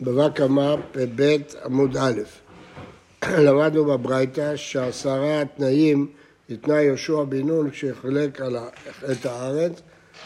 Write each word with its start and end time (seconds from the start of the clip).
בבא 0.00 0.28
קמא 0.28 0.76
פ"ב 0.92 1.36
עמוד 1.64 1.96
א', 1.96 2.20
למדנו 3.46 3.84
בברייתא 3.84 4.56
שעשרה 4.56 5.42
תנאים 5.56 6.06
התנה 6.50 6.82
יהושע 6.82 7.24
בן 7.24 7.46
נון 7.46 7.70
כשחילק 7.70 8.40
את 9.12 9.26
הארץ, 9.26 9.72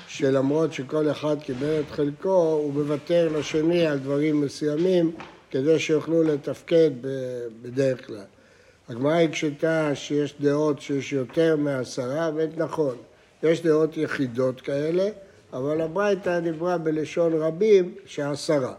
שלמרות 0.08 0.72
שכל 0.72 1.10
אחד 1.10 1.36
קיבל 1.42 1.80
את 1.80 1.90
חלקו, 1.90 2.58
הוא 2.62 2.72
מוותר 2.74 3.28
לשני 3.38 3.86
על 3.86 3.98
דברים 3.98 4.40
מסוימים 4.40 5.12
כדי 5.50 5.78
שיוכלו 5.78 6.22
לתפקד 6.22 6.90
בדרך 7.62 8.06
כלל. 8.06 8.24
הגמרא 8.88 9.14
הקשתה 9.20 9.94
שיש 9.94 10.34
דעות 10.40 10.80
שיש 10.80 11.12
יותר 11.12 11.56
מעשרה, 11.56 12.30
ואת 12.36 12.58
נכון, 12.58 12.96
יש 13.42 13.62
דעות 13.62 13.96
יחידות 13.96 14.60
כאלה, 14.60 15.08
אבל 15.52 15.80
הברייתא 15.80 16.40
דיברה 16.40 16.78
בלשון 16.78 17.32
רבים 17.32 17.94
שעשרה. 18.06 18.74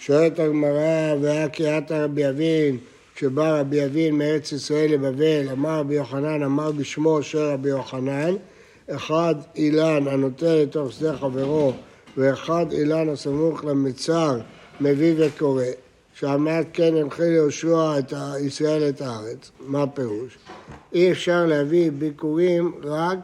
שואלת 0.00 0.38
הגמרא, 0.38 1.14
והיה 1.20 1.48
קריאת 1.48 1.92
רבי 1.92 2.28
אבין, 2.28 2.78
כשבא 3.14 3.60
רבי 3.60 3.84
אבין 3.84 4.14
מארץ 4.14 4.52
ישראל 4.52 4.92
לבבל, 4.92 5.48
אמר 5.52 5.78
רבי 5.78 5.94
יוחנן, 5.94 6.42
אמר 6.42 6.72
בשמו 6.72 7.22
של 7.22 7.38
רבי 7.38 7.68
יוחנן, 7.68 8.34
אחד 8.90 9.34
אילן 9.56 10.08
הנוטה 10.08 10.54
לתוך 10.54 10.92
שדה 10.92 11.16
חברו, 11.16 11.72
ואחד 12.16 12.66
אילן 12.72 13.08
הסמוך 13.08 13.64
למצר, 13.64 14.38
מביא 14.80 15.14
וקורא. 15.18 15.64
שעמד 16.14 16.64
כן 16.72 16.96
הנחיל 16.96 17.32
יהושע 17.32 17.98
את 17.98 18.12
ישראל 18.40 18.88
את 18.88 19.00
הארץ. 19.00 19.50
מה 19.66 19.82
הפירוש? 19.82 20.38
אי 20.92 21.12
אפשר 21.12 21.46
להביא 21.46 21.90
ביקורים 21.98 22.74
רק 22.82 23.18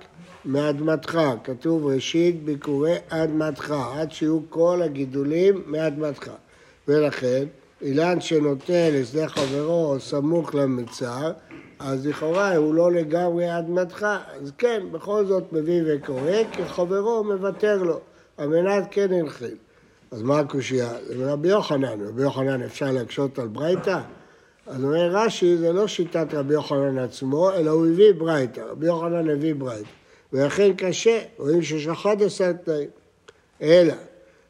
מאדמתך. 0.44 1.20
כתוב 1.44 1.86
ראשית 1.86 2.44
ביקורי 2.44 2.94
אדמתך, 3.08 3.74
עד 3.94 4.12
שיהיו 4.12 4.40
כל 4.50 4.82
הגידולים 4.84 5.62
מאדמתך. 5.66 6.30
ולכן, 6.88 7.44
אילן 7.82 8.20
שנוטה 8.20 8.90
לשדה 8.92 9.28
חברו 9.28 9.96
סמוך 10.00 10.54
למצר, 10.54 11.32
אז 11.78 12.06
לכאורה 12.06 12.56
הוא 12.56 12.74
לא 12.74 12.92
לגמרי 12.92 13.58
אדמתך, 13.58 14.06
אז 14.42 14.52
כן, 14.58 14.82
בכל 14.92 15.26
זאת 15.26 15.52
מביא 15.52 15.82
וקורא, 15.86 16.32
כי 16.52 16.64
חברו 16.64 17.24
מוותר 17.24 17.82
לו, 17.82 18.00
על 18.36 18.48
מנת 18.48 18.84
כן 18.90 19.12
הנחיל. 19.12 19.56
אז 20.10 20.22
מה 20.22 20.38
הקושייה? 20.38 20.92
זה 21.06 21.32
רבי 21.32 21.48
יוחנן, 21.48 22.06
רבי 22.08 22.22
יוחנן 22.22 22.62
אפשר 22.62 22.92
להקשות 22.92 23.38
על 23.38 23.48
ברייתא? 23.48 24.00
אז 24.66 24.84
אומר 24.84 25.10
רש"י, 25.10 25.56
זה 25.56 25.72
לא 25.72 25.88
שיטת 25.88 26.34
רבי 26.34 26.54
יוחנן 26.54 26.98
עצמו, 26.98 27.52
אלא 27.52 27.70
הוא 27.70 27.86
הביא 27.86 28.12
ברייתא, 28.12 28.60
רבי 28.60 28.86
יוחנן 28.86 29.30
הביא 29.30 29.54
ברייתא. 29.54 29.88
ולכן 30.32 30.72
קשה, 30.76 31.18
רואים 31.38 31.62
שיש 31.62 31.88
11 31.88 32.52
תנאים. 32.52 32.88
אלא, 33.62 33.94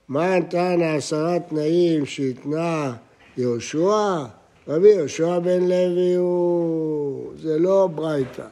מה 0.08 0.38
נתן 0.38 0.82
העשרה 0.82 1.40
תנאים 1.40 2.06
שהתנה 2.06 2.94
יהושע? 3.36 4.24
רבי 4.68 4.88
יהושע 4.88 5.38
בן 5.38 5.62
לוי 5.62 6.14
הוא... 6.14 7.32
זה 7.36 7.58
לא 7.58 7.88
ברייתא, 7.94 8.46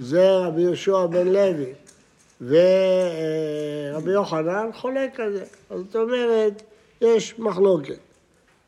זה 0.00 0.36
רבי 0.36 0.62
יהושע 0.62 1.06
בן 1.06 1.28
לוי. 1.28 1.72
ורבי 2.40 4.10
יוחנן 4.10 4.70
חולק 4.74 5.20
על 5.20 5.32
זה. 5.32 5.44
זאת 5.70 5.96
אומרת, 5.96 6.62
יש 7.00 7.38
מחלוקת. 7.38 7.98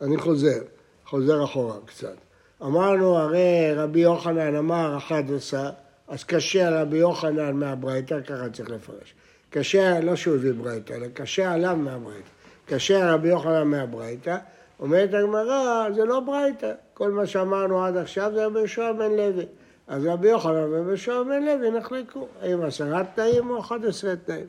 אני 0.00 0.16
חוזר, 0.16 0.60
חוזר 1.06 1.44
אחורה 1.44 1.76
קצת. 1.86 2.16
אמרנו, 2.62 3.18
הרי 3.18 3.74
רבי 3.74 4.00
יוחנן 4.00 4.56
אמר 4.56 4.96
11, 4.96 5.70
אז 6.08 6.24
קשה 6.24 6.68
על 6.68 6.74
רבי 6.74 6.96
יוחנן 6.96 7.52
מהברייתא, 7.52 8.20
ככה 8.20 8.48
צריך 8.52 8.70
לפרש. 8.70 9.14
קשה, 9.50 10.00
לא 10.00 10.16
שהוא 10.16 10.34
הביא 10.34 10.52
ברייתא, 10.52 10.92
אלא 10.92 11.06
קשה 11.14 11.52
עליו 11.52 11.76
מהברייתא. 11.76 12.28
קשה 12.66 13.14
רבי 13.14 13.28
יוחנן 13.28 13.62
מהברייתא. 13.62 14.36
אומרת 14.80 15.14
הגמרא, 15.14 15.88
זה 15.94 16.04
לא 16.04 16.20
ברייתא. 16.20 16.72
כל 16.94 17.10
מה 17.10 17.26
שאמרנו 17.26 17.84
עד 17.84 17.96
עכשיו 17.96 18.32
זה 18.34 18.46
רבי 18.46 18.58
יהושע 18.58 18.92
בן 18.92 19.10
לוי. 19.10 19.46
אז 19.88 20.06
רבי 20.06 20.28
יוחנן 20.28 20.72
ורבי 20.72 20.96
שמעון 20.96 21.28
בן 21.28 21.42
לוי 21.42 21.70
נחלקו, 21.70 22.26
האם 22.42 22.62
עשרה 22.62 23.04
תנאים 23.14 23.50
או 23.50 23.60
אחד 23.60 23.84
עשרה 23.84 24.16
תנאים. 24.16 24.46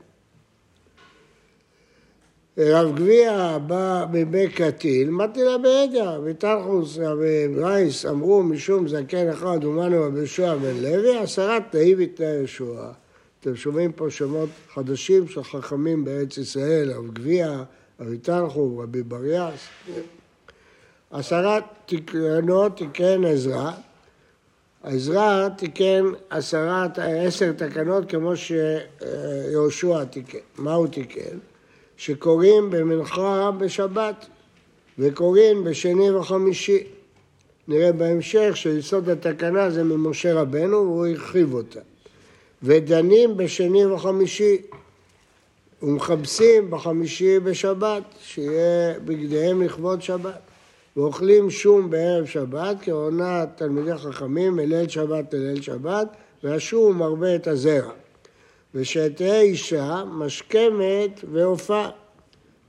רב 2.59 2.96
גביע 2.96 3.58
בא 3.58 4.06
מבית 4.14 4.56
קטיל, 4.56 5.09
מתי 5.09 5.44
לה 5.44 5.58
בעדה, 5.58 6.19
ותחוס 6.24 6.97
רבי 6.97 7.47
רייס 7.58 8.06
אמרו 8.06 8.44
משום 8.44 8.88
זקן 8.88 9.29
אחד 9.29 9.64
ומנו 9.64 10.03
רבי 10.03 10.18
יהושע 10.18 10.56
בן 10.56 10.75
לוי, 10.81 11.18
עשרה 11.18 11.58
תנאים 11.72 11.97
ותנאי 12.00 12.28
יהושע. 12.28 12.91
אתם 13.47 13.56
שומעים 13.56 13.91
פה 13.91 14.09
שמות 14.09 14.50
חדשים 14.74 15.28
של 15.28 15.44
חכמים 15.44 16.06
בארץ 16.06 16.38
ישראל, 16.38 16.91
רב 16.91 17.13
גביע, 17.13 17.63
רבי 18.00 18.18
תנחו, 18.18 18.80
רבי 18.80 19.03
בריאס. 19.03 19.68
עשרה 21.12 21.59
תקנות 21.85 22.78
תקרן 22.78 23.25
עזרא, 23.25 23.72
עזרא 24.84 25.50
תיקן 25.58 26.06
עשרת, 26.30 27.00
עשר 27.00 27.52
תקנות 27.52 28.09
כמו 28.09 28.34
שיהושע 28.35 30.03
תיקן. 30.03 30.38
מה 30.58 30.74
הוא 30.74 30.88
תיקן? 30.88 31.38
שקוראים 31.97 32.69
במנחה 32.69 33.52
בשבת 33.52 34.25
וקוראים 35.00 35.64
בשני 35.64 36.12
וחמישי. 36.12 36.84
נראה 37.68 37.91
בהמשך 37.91 38.52
שיסוד 38.53 39.09
התקנה 39.09 39.69
זה 39.69 39.84
ממשה 39.84 40.34
רבנו 40.34 40.78
והוא 40.78 41.08
הרחיב 41.08 41.53
אותה. 41.53 41.79
ודנים 42.63 43.38
בשני 43.38 43.85
וחמישי 43.85 44.57
ומכבסים 45.81 46.72
בחמישי 46.72 47.40
בשבת, 47.40 48.03
שיהיה 48.19 49.00
בגדיהם 49.06 49.62
לכבוד 49.62 50.01
שבת. 50.01 50.40
ואוכלים 50.97 51.50
שום 51.50 51.90
בערב 51.90 52.25
שבת, 52.25 52.78
כעונה 52.81 53.46
תלמידי 53.56 53.97
חכמים 53.97 54.56
מליל 54.56 54.88
שבת 54.88 55.34
לליל 55.34 55.62
שבת, 55.62 56.07
והשום 56.44 56.97
מרבה 56.97 57.35
את 57.35 57.47
הזרע. 57.47 57.91
ושתהיה 58.75 59.41
אישה 59.41 60.03
משכמת 60.12 61.23
ועופה. 61.31 61.85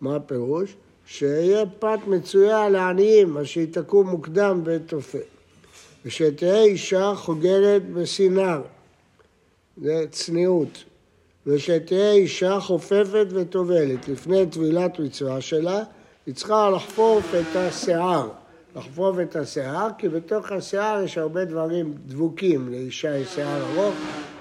מה 0.01 0.17
הפירוש? 0.17 0.75
שיהיה 1.07 1.65
פת 1.79 1.99
מצויה 2.07 2.69
לעניים, 2.69 3.37
אז 3.37 3.47
שהיא 3.47 3.67
תקום 3.71 4.09
מוקדם 4.09 4.63
ותופה. 4.65 5.19
ושתהיה 6.05 6.63
אישה 6.63 7.13
חוגרת 7.17 7.91
בסינר, 7.91 8.61
זה 9.83 10.05
צניעות. 10.11 10.85
ושתהיה 11.47 12.13
אישה 12.13 12.61
חופפת 12.61 13.27
וטובלת 13.31 14.09
לפני 14.09 14.47
טבילת 14.47 14.99
מצווה 14.99 15.41
שלה, 15.41 15.83
היא 16.27 16.35
צריכה 16.35 16.71
לחפוף 16.71 17.35
את 17.35 17.57
השיער. 17.57 18.29
לחפוף 18.77 19.17
את 19.23 19.37
השיער, 19.37 19.89
כי 19.99 20.09
בתוך 20.09 20.53
השיער 20.53 21.03
יש 21.05 21.19
הרבה 21.19 21.45
דברים 21.45 21.95
דבוקים. 22.07 22.69
לאישה 22.69 23.17
יש 23.17 23.35
שיער 23.35 23.63
ארוך, 23.63 23.95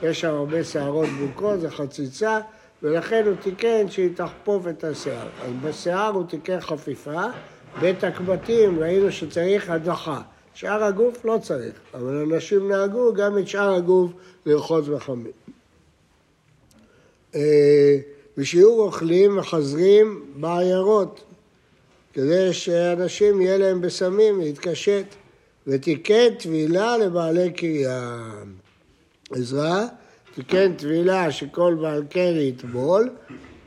יש 0.03 0.21
שם 0.21 0.33
הרבה 0.33 0.63
שערות 0.63 1.09
דבוקות, 1.17 1.61
זה 1.61 1.69
חציצה, 1.69 2.39
ולכן 2.83 3.23
הוא 3.25 3.35
תיקן 3.35 3.89
שהיא 3.89 4.09
תחפוף 4.15 4.67
את 4.67 4.83
השיער. 4.83 5.27
אז 5.43 5.51
בשיער 5.63 6.13
הוא 6.13 6.23
תיקן 6.23 6.59
חפיפה, 6.59 7.23
בית 7.79 8.03
הקבטים 8.03 8.79
ראינו 8.79 9.11
שצריך 9.11 9.69
הדחה. 9.69 10.21
שאר 10.57 10.83
הגוף 10.83 11.25
לא 11.25 11.37
צריך, 11.41 11.73
אבל 11.93 12.33
אנשים 12.33 12.71
נהגו 12.71 13.13
גם 13.13 13.37
את 13.37 13.47
שאר 13.47 13.73
הגוף 13.73 14.11
לרחוץ 14.45 14.87
וחמים. 14.87 15.31
אה, 17.35 17.97
ושיהיו 18.37 18.75
רוכלים 18.75 19.37
וחזרים 19.37 20.25
בעיירות, 20.35 21.23
כדי 22.13 22.53
שאנשים 22.53 23.41
יהיה 23.41 23.57
להם 23.57 23.81
בסמים 23.81 24.39
להתקשט, 24.39 25.05
ותיקן 25.67 26.35
טבילה 26.39 26.97
לבעלי 26.97 27.51
קריאה. 27.51 28.33
עזרא 29.31 29.85
תיקן 30.35 30.73
טבילה 30.73 31.31
שכל 31.31 31.77
בעל 31.81 32.03
קרי 32.09 32.43
יטבול, 32.43 33.09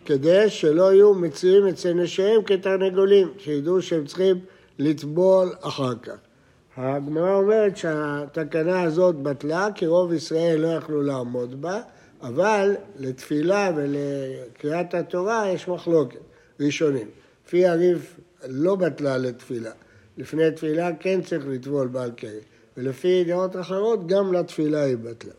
כדי 0.05 0.51
שלא 0.51 0.93
יהיו 0.93 1.15
מצויים 1.15 1.67
אצל 1.67 1.93
נשיהם 1.93 2.43
כתרנגולים, 2.43 3.29
שידעו 3.39 3.83
שהם 3.83 4.07
צריכים 4.07 4.37
לטבול 4.79 5.53
אחר 5.61 5.95
כך. 6.03 6.30
הגמרא 6.77 7.35
אומרת 7.35 7.77
שהתקנה 7.77 8.83
הזאת 8.83 9.17
בטלה, 9.17 9.69
כי 9.75 9.87
רוב 9.87 10.13
ישראל 10.13 10.61
לא 10.61 10.69
יכלו 10.69 11.03
לעמוד 11.03 11.63
בה, 11.63 11.81
אבל 12.23 12.75
לתפילה 12.99 13.71
ולקריאת 13.77 14.95
התורה 14.95 15.49
יש 15.49 15.69
מחלוקת, 15.69 16.19
ראשונים. 16.61 17.09
לפי 17.47 17.67
הריף 17.67 18.17
לא 18.49 18.75
בטלה 18.75 19.19
לתפילה. 19.19 19.71
לפני 20.19 20.51
תפילה 20.51 20.91
כן 21.01 21.23
צריך 21.23 21.45
לטבול 21.49 21.87
בעל 21.87 22.11
קרי, 22.11 22.41
ולפי 22.77 23.25
דעות 23.25 23.57
אחרות 23.57 24.07
גם 24.07 24.33
לתפילה 24.33 24.83
היא 24.83 24.97
בטלה. 24.97 25.33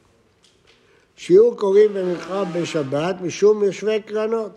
שיעור 1.15 1.57
קוראים 1.57 1.93
במלחם 1.93 2.43
בשבת 2.53 3.15
משום 3.21 3.63
יושבי 3.63 4.01
קרנות. 4.01 4.51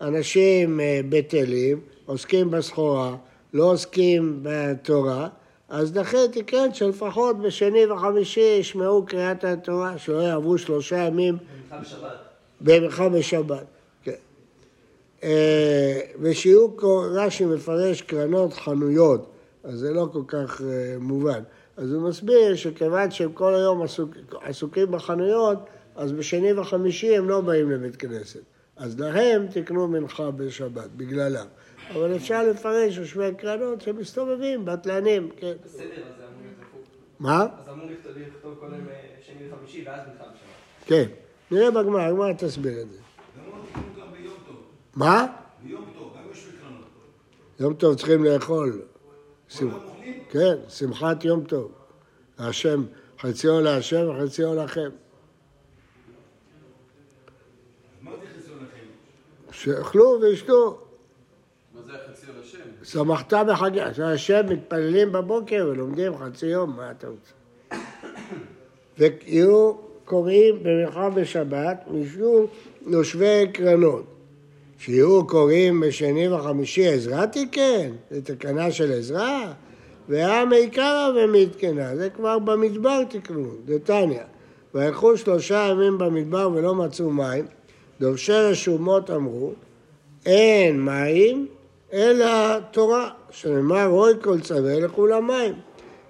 אנשים 0.00 0.80
אה, 0.80 1.00
בטלים, 1.08 1.80
עוסקים 2.06 2.50
בסחורה, 2.50 3.16
לא 3.52 3.72
עוסקים 3.72 4.40
בתורה, 4.42 5.28
אז 5.68 5.96
לכן 5.96 6.26
תיקן 6.32 6.74
שלפחות 6.74 7.38
בשני 7.38 7.86
וחמישי 7.86 8.56
ישמעו 8.60 9.06
קריאת 9.06 9.44
התורה, 9.44 9.98
שלא 9.98 10.20
יעברו 10.20 10.58
שלושה 10.58 10.96
ימים 10.96 11.36
במלחם 12.60 13.12
בשבת. 13.12 13.64
כן. 14.02 14.12
אה, 15.22 16.00
ושיהיו, 16.20 16.68
רש"י 17.12 17.44
מפרש 17.44 18.02
קרנות 18.02 18.52
חנויות, 18.52 19.30
אז 19.64 19.78
זה 19.78 19.92
לא 19.92 20.08
כל 20.12 20.22
כך 20.26 20.60
אה, 20.60 20.96
מובן. 21.00 21.42
אז 21.76 21.92
הוא 21.92 22.08
מסביר 22.08 22.54
שכיוון 22.54 23.10
שהם 23.10 23.32
כל 23.32 23.54
היום 23.54 23.82
עסוק, 23.82 24.10
עסוקים 24.42 24.90
בחנויות, 24.90 25.58
אז 25.96 26.12
בשני 26.12 26.52
וחמישי 26.52 27.16
הם 27.16 27.28
לא 27.28 27.40
באים 27.40 27.70
לבית 27.70 27.96
כנסת. 27.96 28.40
אז 28.76 29.00
להם 29.00 29.46
תקנו 29.46 29.88
מנחה 29.88 30.30
בשבת, 30.30 30.88
בגללם. 30.96 31.46
אבל 31.90 32.16
אפשר 32.16 32.42
לפרש 32.42 32.96
יושבי 32.96 33.34
קרנות 33.38 33.80
שמסתובבים, 33.80 34.64
בטלנים, 34.64 35.30
כן. 35.36 35.52
בסדר, 35.64 35.84
אז 35.84 36.16
זה 36.18 36.24
אמור 36.24 36.42
להיות 36.42 36.56
הפוך. 36.62 36.80
מה? 37.18 37.42
אז 37.42 37.68
אמור 37.68 37.86
לכתוב 38.16 38.54
קודם 38.60 38.88
אה, 38.88 39.00
שני 39.26 39.52
וחמישי 39.52 39.84
ואז 39.86 40.00
מנחה 40.08 40.24
בשבת. 40.24 40.86
כן. 40.86 41.04
נראה 41.50 41.70
בגמר, 41.70 42.00
הגמר 42.00 42.32
תסביר 42.32 42.80
את 42.82 42.90
זה. 42.90 42.98
למה 42.98 43.58
תקנו 43.72 43.82
גם 44.00 44.12
ביום 44.12 44.34
טוב? 44.46 44.56
מה? 44.94 45.26
ביום 45.62 45.84
טוב, 45.98 46.12
גם 46.16 46.30
יש 46.32 46.46
מקרנות. 46.48 46.84
יום 47.60 47.74
טוב 47.74 47.94
צריכים 47.94 48.24
לאכול. 48.24 48.82
כן, 50.30 50.54
שמחת 50.68 51.24
יום 51.24 51.44
טוב. 51.44 51.72
השם, 52.38 52.84
חציו 53.20 53.60
להשם 53.60 54.08
וחציו 54.08 54.54
לכם. 54.54 54.90
מה 58.02 58.10
זה 58.10 58.26
חסר 58.26 58.52
לכם? 58.52 58.86
שאכלו 59.52 60.18
וישתו. 60.22 60.83
מה 61.74 61.80
זה 61.82 61.92
החצי 61.92 62.26
על 62.26 62.42
השם? 62.42 62.84
שמחת 62.84 63.32
בחגי, 63.32 63.80
עכשיו 63.80 64.06
השם 64.06 64.40
מתפללים 64.48 65.12
בבוקר 65.12 65.68
ולומדים 65.70 66.12
חצי 66.18 66.46
יום, 66.46 66.76
מה 66.76 66.90
אתה 66.90 67.06
רוצה? 67.08 67.32
ויהיו 68.98 69.72
קוראים 70.04 70.62
במנחה 70.62 71.10
בשבת 71.10 71.84
משום 71.90 72.46
יושבי 72.86 73.46
קרנות. 73.52 74.04
שיהיו 74.78 75.26
קוראים 75.26 75.80
בשני 75.80 76.28
וחמישי 76.28 76.88
עזרה 76.88 77.26
תיקן, 77.26 77.90
זה 78.10 78.22
תקנה 78.22 78.72
של 78.72 78.92
עזרה, 78.92 79.52
והעם 80.08 80.52
עיקרא 80.52 81.10
ומתקנה, 81.16 81.96
זה 81.96 82.10
כבר 82.10 82.38
במדבר 82.38 83.04
תקנו, 83.04 83.50
דתניא. 83.64 84.22
וילכו 84.74 85.16
שלושה 85.16 85.68
ימים 85.70 85.98
במדבר 85.98 86.50
ולא 86.54 86.74
מצאו 86.74 87.10
מים, 87.10 87.46
דורשי 88.00 88.32
רשומות 88.32 89.10
אמרו, 89.10 89.52
אין 90.26 90.84
מים 90.84 91.46
אלא 91.92 92.58
תורה, 92.70 93.10
שנאמר 93.30 93.86
רוי 93.86 94.12
כל 94.22 94.40
צווה 94.40 94.80
לכולם 94.80 95.26
מים. 95.26 95.54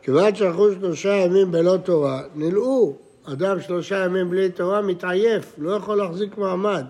כיוון 0.03 0.35
שהלכו 0.35 0.73
שלושה 0.73 1.09
ימים 1.09 1.51
בלא 1.51 1.77
תורה, 1.77 2.23
נלאו. 2.35 2.97
אדם 3.33 3.61
שלושה 3.61 3.97
ימים 3.97 4.31
בלי 4.31 4.51
תורה 4.51 4.83
מתעייף, 4.83 5.55
לא 5.59 5.77
יכול 5.77 5.97
להחזיק 5.97 6.39
מעמד. 6.39 6.85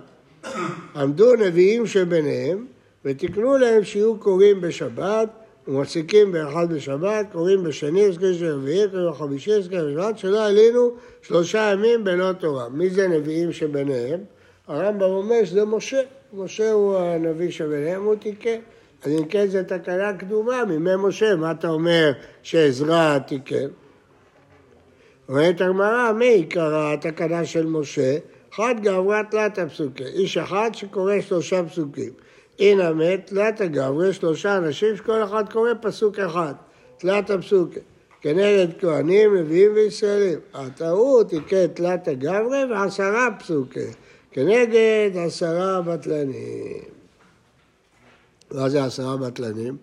עמדו 0.96 1.34
נביאים 1.34 1.86
שביניהם 1.86 2.66
ותיקנו 3.04 3.56
להם 3.58 3.84
שיהיו 3.84 4.18
קוראים 4.18 4.60
בשבת 4.60 5.28
ומפסיקים 5.68 6.32
באחד 6.32 6.72
בשבת, 6.72 7.26
קוראים 7.32 7.64
בשני, 7.64 8.06
עסקי 8.06 8.34
של 8.34 8.46
רביעי, 8.46 8.88
קוראים 8.88 9.10
בחמישי, 9.10 9.54
עסקי 9.54 9.76
בשבת, 9.76 10.18
שלא 10.18 10.46
עלינו 10.46 10.90
שלושה 11.22 11.70
ימים 11.72 12.04
בלא 12.04 12.32
תורה. 12.32 12.68
מי 12.68 12.90
זה 12.90 13.08
נביאים 13.08 13.52
שביניהם? 13.52 14.20
הרמב"ם 14.66 15.02
אומר 15.02 15.44
שזה 15.44 15.64
משה. 15.64 16.00
משה 16.32 16.72
הוא 16.72 16.96
הנביא 16.96 17.50
שביניהם, 17.50 18.04
הוא 18.04 18.14
תיקן. 18.14 18.58
אז 19.04 19.12
אם 19.12 19.24
כן 19.24 19.46
זו 19.46 19.58
תקנה 19.66 20.12
קדומה 20.12 20.64
מימי 20.64 20.90
משה, 20.98 21.36
מה 21.36 21.50
אתה 21.50 21.68
אומר 21.68 22.12
שעזרא 22.42 23.18
תיקן? 23.18 23.68
אומרת 25.28 25.60
הגמרא, 25.60 26.12
מי 26.12 26.26
עיקרה 26.26 26.92
התקנה 26.92 27.44
של 27.44 27.66
משה? 27.66 28.16
אחד 28.54 28.74
גברה 28.82 29.22
תלת 29.30 29.58
פסוקי, 29.58 30.04
איש 30.04 30.36
אחד 30.36 30.70
שקורא 30.72 31.20
שלושה 31.20 31.64
פסוקים. 31.64 32.10
הנה 32.58 32.92
מת, 32.92 33.26
תלת 33.26 33.60
הגברה, 33.60 34.12
שלושה 34.12 34.56
אנשים 34.56 34.96
שכל 34.96 35.24
אחד 35.24 35.52
קורא 35.52 35.70
פסוק 35.82 36.18
אחד, 36.18 36.54
תלת 36.98 37.30
הפסוקי. 37.30 37.80
כנגד 38.20 38.66
כהנים, 38.78 39.36
נביאים 39.36 39.70
וישראלים. 39.74 40.38
הטעות 40.54 41.30
היא 41.30 41.40
כתלת 41.48 42.08
הגברה 42.08 42.64
ועשרה 42.70 43.28
פסוקי, 43.38 43.90
כנגד 44.30 45.10
עשרה 45.14 45.80
בטלנים. 45.80 46.93
מה 48.54 48.68
זה 48.68 48.84
עשרה 48.84 49.16
בטלנים? 49.16 49.76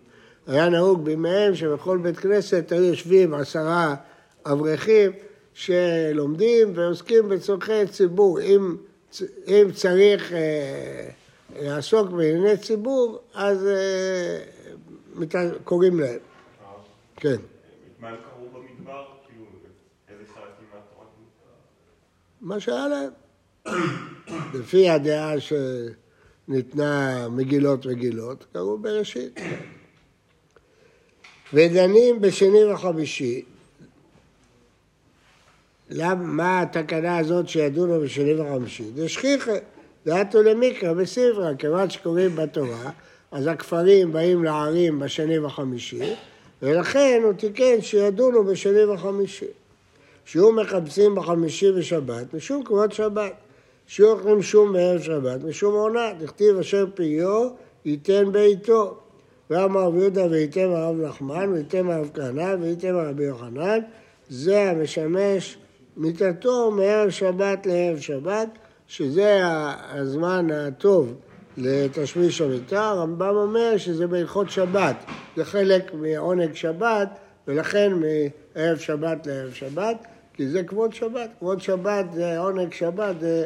היה 0.48 0.70
נהוג 0.70 1.06
בימיהם 1.06 1.56
שבכל 1.56 1.98
בית 1.98 2.18
כנסת 2.18 2.72
היו 2.72 2.84
יושבים 2.84 3.34
עשרה 3.34 3.96
אברכים 4.46 5.12
שלומדים 5.54 6.72
ועוסקים 6.76 7.30
בצורכי 7.30 7.88
ציבור. 7.92 8.40
אם, 8.42 8.76
אם 9.48 9.68
צריך 9.74 10.34
אה, 10.34 11.10
לעסוק 11.60 12.10
בענייני 12.10 12.58
ציבור, 12.58 13.20
אז 13.34 13.68
אה, 13.68 14.40
מת- 15.16 15.36
קוראים 15.64 16.00
להם. 16.00 16.20
כן. 17.16 17.36
מה? 18.00 18.10
כאילו, 19.28 19.46
שהיה 22.60 22.88
להם. 22.88 23.12
לפי 24.60 24.90
הדעה 24.90 25.40
שניתנה 26.48 27.28
מגילות 27.30 27.86
וגילות, 27.86 28.46
קראו 28.54 28.78
בראשית. 28.78 29.40
ודנים 31.54 32.22
בשני 32.22 32.66
וחמישי. 32.66 33.42
למה, 35.90 36.16
מה 36.16 36.62
התקנה 36.62 37.18
הזאת 37.18 37.50
שידונו 37.50 38.02
בשני 38.02 38.34
וחמישי? 38.34 38.84
זה 38.96 39.10
שכיחה, 39.10 39.52
דעתו 40.06 40.44
למיקרא 40.44 40.94
בספרא, 40.94 41.54
כיוון 41.60 41.90
שקוראים 41.90 42.36
בתורה, 42.36 42.92
אז 43.32 43.48
הכפרים 43.48 44.14
באים 44.14 44.44
לערים 44.44 45.00
בשני 45.00 45.40
וחמישי, 45.40 46.14
ולכן 46.62 47.22
הוא 47.24 47.34
תיקן 47.34 47.82
שידונו 47.82 48.44
בשני 48.44 48.86
וחמישי. 48.86 49.46
שיהיו 50.26 50.52
מחפשים 50.52 51.16
בחמישי 51.16 51.70
ושבת, 51.70 52.34
משום 52.34 52.64
כבוד 52.64 52.92
שבת. 52.92 53.34
שיהיו 53.92 54.12
אוכלים 54.12 54.42
שום 54.42 54.74
בערב 54.74 55.02
שבת, 55.02 55.44
משום 55.44 55.74
עונה. 55.74 56.14
דכתיב 56.20 56.58
אשר 56.58 56.86
פיו 56.96 57.50
ייתן 57.86 58.32
בעיתו. 58.32 58.98
ואמר 59.50 59.82
רבי 59.82 60.00
יהודה 60.00 60.26
וייתן 60.26 60.70
הרב 60.72 61.02
נחמן, 61.02 61.50
וייתן 61.54 61.90
הרב 61.90 62.10
כהנא, 62.14 62.56
וייתן 62.62 62.96
רבי 62.96 63.24
יוחנן, 63.24 63.80
זה 64.30 64.70
המשמש 64.70 65.58
מיתתו 65.98 66.72
מערב 66.72 67.10
שבת 67.10 67.66
לערב 67.66 68.00
שבת, 68.00 68.50
שזה 68.88 69.40
הזמן 69.90 70.52
הטוב 70.52 71.14
לתשמיש 71.58 72.42
המיטה. 72.42 72.90
הרמב"ם 72.90 73.36
אומר 73.36 73.78
שזה 73.78 74.08
בהלכות 74.08 74.50
שבת, 74.50 74.96
זה 75.36 75.46
חלק 75.46 75.94
מעונג 75.94 76.54
שבת, 76.54 77.10
ולכן 77.48 77.92
מערב 77.94 78.78
שבת 78.78 79.28
לערב 79.28 79.54
שבת, 79.54 80.08
כי 80.42 80.48
זה 80.48 80.64
כבוד 80.64 80.94
שבת. 80.94 81.30
כבוד 81.40 81.62
שבת 81.62 82.06
זה 82.14 82.38
עונג 82.38 82.74
שבת, 82.74 83.16
זה... 83.20 83.46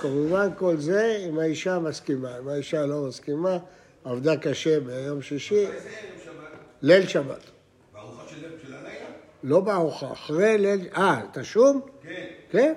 כמובן 0.00 0.48
כל 0.56 0.76
זה 0.76 1.26
אם 1.28 1.38
האישה 1.38 1.78
מסכימה, 1.78 2.38
אם 2.38 2.48
האישה 2.48 2.86
לא 2.86 3.04
מסכימה, 3.08 3.58
עבדה 4.04 4.36
קשה 4.36 4.80
ביום 4.80 5.22
שישי? 5.22 5.66
ליל 6.82 7.06
שבת. 7.06 7.40
בארוחה 7.94 8.22
של 8.28 8.74
הלילה? 8.74 9.04
לא 9.42 9.60
בארוחה, 9.60 10.12
אחרי 10.12 10.58
ליל... 10.58 10.88
אה, 10.96 11.20
תשום? 11.32 11.80
כן. 12.02 12.26
כן. 12.50 12.74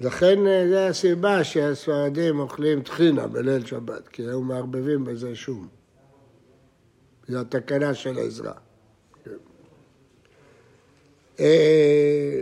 לכן 0.00 0.46
אה, 0.46 0.66
זו 0.70 0.78
הסיבה 0.78 1.44
שהספרדים 1.44 2.40
אוכלים 2.40 2.82
טחינה 2.82 3.26
בליל 3.26 3.66
שבת, 3.66 4.08
כי 4.08 4.22
היו 4.22 4.40
מערבבים 4.40 5.04
בזה 5.04 5.34
שום. 5.34 5.68
זו 7.28 7.40
התקנה 7.40 7.94
של 7.94 8.18
עזרא. 8.18 8.52
אה, 11.40 12.40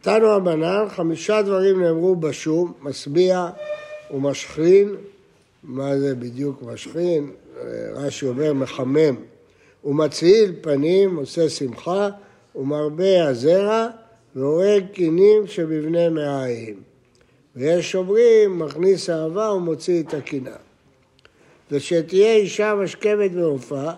תנו 0.00 0.28
רבנן, 0.28 0.84
חמישה 0.88 1.42
דברים 1.42 1.82
נאמרו 1.82 2.16
בשום, 2.16 2.72
משביע 2.82 3.48
ומשכין, 4.10 4.96
מה 5.62 5.98
זה 5.98 6.14
בדיוק 6.14 6.62
משכין? 6.62 7.30
רש"י 7.94 8.26
אומר 8.26 8.52
מחמם. 8.52 9.14
ומצהיל 9.84 10.52
פנים, 10.60 11.16
עושה 11.16 11.48
שמחה, 11.48 12.08
ומרבה 12.56 13.28
הזרע, 13.28 13.88
והורג 14.36 14.84
קינים 14.92 15.46
שבבני 15.46 16.08
מעיים. 16.08 16.80
ויש 17.56 17.94
אומרים, 17.94 18.58
מכניס 18.58 19.10
אהבה 19.10 19.52
ומוציא 19.52 20.02
את 20.02 20.14
הקינה. 20.14 20.56
ושתהיה 21.70 22.34
אישה 22.34 22.74
משכבת 22.74 23.30
ועופה, 23.34 23.90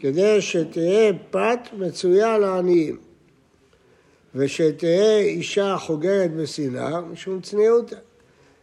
כדי 0.00 0.40
שתהיה 0.40 1.12
פת 1.30 1.58
מצויה 1.78 2.38
לעניים. 2.38 3.11
ושתהיה 4.34 5.18
אישה 5.18 5.76
חוגרת 5.78 6.34
בסנהר, 6.34 7.00
משום 7.00 7.40
צניעותה. 7.40 7.96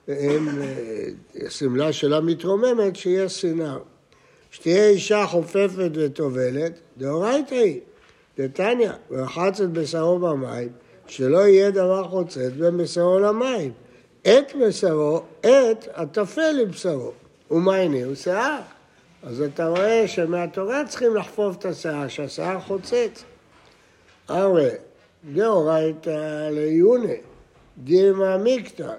ואם 0.07 0.47
אה, 0.61 1.05
השמלה 1.47 1.93
שלה 1.93 2.21
מתרוממת, 2.21 2.95
שיהיה 2.95 3.29
סנהר. 3.29 3.79
שתהיה 4.51 4.89
אישה 4.89 5.25
חופפת 5.27 5.89
וטובלת, 5.93 6.79
דאורייתא 6.97 7.55
היא, 7.55 7.79
דתניא, 8.37 8.91
ורחץ 9.11 9.61
את 9.61 9.71
בשרו 9.71 10.19
במים, 10.19 10.69
שלא 11.07 11.47
יהיה 11.47 11.71
דבר 11.71 12.03
חוצץ 12.03 12.51
בין 12.57 12.77
בשרו 12.77 13.19
למים. 13.19 13.71
את 14.21 14.55
בשרו, 14.61 15.21
את 15.39 15.87
הטפל 15.93 16.51
לבשרו. 16.51 17.11
הנה? 17.51 18.03
הוא 18.05 18.15
שיער. 18.15 18.61
אז 19.23 19.41
אתה 19.41 19.67
רואה 19.67 20.07
שמהתורה 20.07 20.83
צריכים 20.87 21.15
לחפוף 21.15 21.55
את 21.55 21.65
השיער, 21.65 22.07
שהשיער 22.07 22.59
חוצץ. 22.59 23.23
הרי 24.27 24.69
דאורייתא 25.23 26.49
ליונה, 26.51 27.13
דימה 27.77 28.37
מיקתא, 28.37 28.93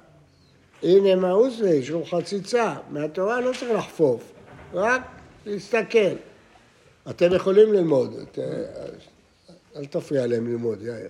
הנה 0.83 1.17
מאוס 1.17 1.61
לי, 1.61 1.83
לו 1.91 2.05
חציצה. 2.05 2.75
מהתורה 2.91 3.41
לא 3.41 3.51
צריך 3.59 3.73
לחפוף, 3.73 4.33
רק 4.75 5.03
להסתכל. 5.47 6.15
אתם 7.11 7.35
יכולים 7.35 7.73
ללמוד, 7.73 8.15
את, 8.23 8.39
אל 9.77 9.85
תפריע 9.85 10.27
להם 10.27 10.47
ללמוד, 10.47 10.83
יאיר. 10.83 11.09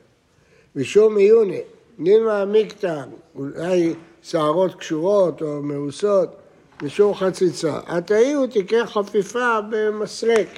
משום 0.77 1.17
עיוני, 1.17 1.61
נימה 1.99 2.45
מיקתא, 2.45 3.03
אולי 3.35 3.95
שערות 4.23 4.75
קשורות 4.75 5.43
או 5.43 5.63
מאוסות, 5.63 6.37
משום 6.83 7.15
חציצה. 7.15 7.81
התאי 7.87 8.35
תקרה 8.51 8.87
חפיפה 8.87 9.59
במסרק, 9.71 10.49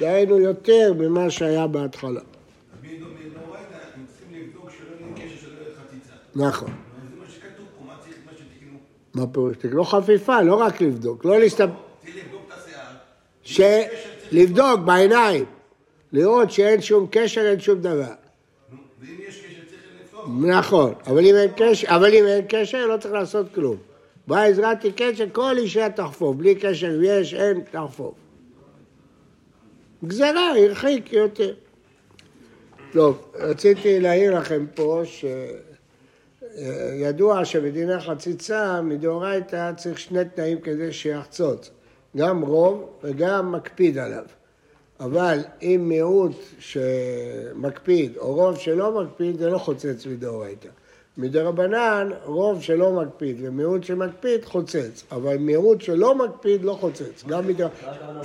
דהיינו 0.00 0.38
יותר 0.38 0.92
ממה 0.98 1.30
שהיה 1.30 1.66
בהתחלה. 1.66 2.20
מדאורייתא 2.82 3.76
הם 3.94 4.04
צריכים 4.06 4.42
לבדוק 4.42 4.70
שלא 4.70 4.96
יהיה 5.00 5.14
קשר 5.16 5.36
שלא 5.40 5.52
יהיה 5.60 5.74
חציצה. 5.74 6.14
נכון. 6.36 6.68
זה 6.68 7.20
מה 7.20 7.24
שכתוב 7.28 7.66
פה, 7.78 7.84
מה 7.86 7.94
צריך, 8.00 8.16
פירוש? 9.32 9.56
תקנו 9.56 9.84
חפיפה, 9.84 10.42
לא 10.42 10.54
רק 10.54 10.80
לבדוק, 10.80 11.24
לא 11.24 11.38
להסתפק. 11.38 11.72
ש... 13.42 13.60
לבדוק 14.32 14.80
בעיניים, 14.80 15.44
לראות 16.12 16.50
שאין 16.50 16.82
שום 16.82 17.06
קשר, 17.10 17.40
אין 17.40 17.60
שום 17.60 17.80
דבר. 17.80 18.02
ואם 19.00 19.14
יש 19.28 19.40
קשר 19.40 19.48
צריך 19.68 19.82
לפתוח. 20.02 20.28
נכון, 20.42 20.94
אבל 21.06 21.26
אם 21.26 21.34
אין 21.34 21.50
קשר, 21.56 21.88
אבל 21.88 22.14
אם 22.14 22.26
אין 22.26 22.44
קשר, 22.48 22.86
לא 22.86 22.96
צריך 22.96 23.14
לעשות 23.14 23.46
כלום. 23.54 23.76
בעזרת 24.26 24.80
תיקן 24.80 25.14
שכל 25.16 25.58
אישה 25.58 25.88
תחפוף, 25.90 26.36
בלי 26.36 26.54
קשר 26.54 27.02
יש, 27.02 27.34
אין, 27.34 27.60
תחפוף. 27.70 28.14
גזרה, 30.04 30.52
הרחיק 30.58 31.12
יותר. 31.12 31.54
טוב, 32.92 33.32
רציתי 33.34 34.00
להעיר 34.00 34.38
לכם 34.38 34.66
פה 34.74 35.02
שידוע 36.56 37.44
שבדיני 37.44 38.00
חציצה, 38.00 38.80
מדאורייתא 38.82 39.72
צריך 39.76 39.98
שני 39.98 40.24
תנאים 40.34 40.60
כדי 40.60 40.92
שיחצוץ, 40.92 41.70
גם 42.16 42.42
רוב 42.42 42.88
וגם 43.02 43.52
מקפיד 43.52 43.98
עליו. 43.98 44.24
אבל 45.00 45.38
אם 45.62 45.84
מיעוט 45.88 46.36
שמקפיד 46.58 48.16
או 48.16 48.34
רוב 48.34 48.58
שלא 48.58 49.02
מקפיד, 49.02 49.38
זה 49.38 49.50
לא 49.50 49.58
חוצץ 49.58 50.06
מדאורייתא. 50.06 50.68
מדרבנן, 51.16 52.08
רוב 52.24 52.62
שלא 52.62 52.92
מקפיד 52.92 53.36
ומיעוט 53.40 53.84
שמקפיד, 53.84 54.44
חוצץ. 54.44 55.04
אבל 55.12 55.36
מיעוט 55.36 55.80
שלא 55.80 56.14
מקפיד, 56.14 56.62
לא 56.62 56.72
חוצץ. 56.72 57.24
גם 57.28 57.48
מדר... 57.48 57.68
מה 57.84 57.92
הכוונה? 57.92 58.20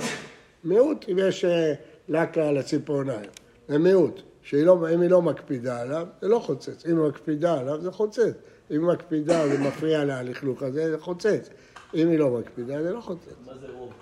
מיעוט, 0.64 1.04
אם 1.08 1.18
יש 1.18 1.44
אה, 1.44 1.72
לקה 2.08 2.48
על 2.48 2.58
הציפורניים. 2.58 3.30
זה 3.68 3.78
מיעוט. 3.78 4.22
שהיא 4.48 4.66
לא, 4.66 4.86
היא 4.86 5.10
לא 5.10 5.22
מקפידה 5.22 5.80
עליו, 5.80 6.06
זה 6.20 6.28
לא 6.28 6.38
חוצץ. 6.38 6.86
אם 6.86 7.00
היא 7.00 7.08
מקפידה 7.08 7.58
עליו, 7.58 7.80
זה 7.80 7.90
חוצץ. 7.90 8.32
אם 8.70 8.76
היא 8.76 8.80
מקפידה 8.80 9.42
וזה 9.46 9.58
מפריע 9.58 10.04
לה 10.04 10.18
הלכלוך 10.18 10.62
הזה, 10.62 10.90
זה 10.90 10.98
חוצץ. 10.98 11.48
אם 11.94 12.08
היא 12.08 12.18
לא 12.18 12.30
מקפידה, 12.30 12.82
זה 12.82 12.92
לא 12.92 13.00
חוצץ. 13.00 13.34
מה 13.46 13.52
זה 13.60 13.66
רוב? 13.72 13.92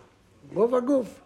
רוב 0.54 0.74
הגוף, 0.74 1.20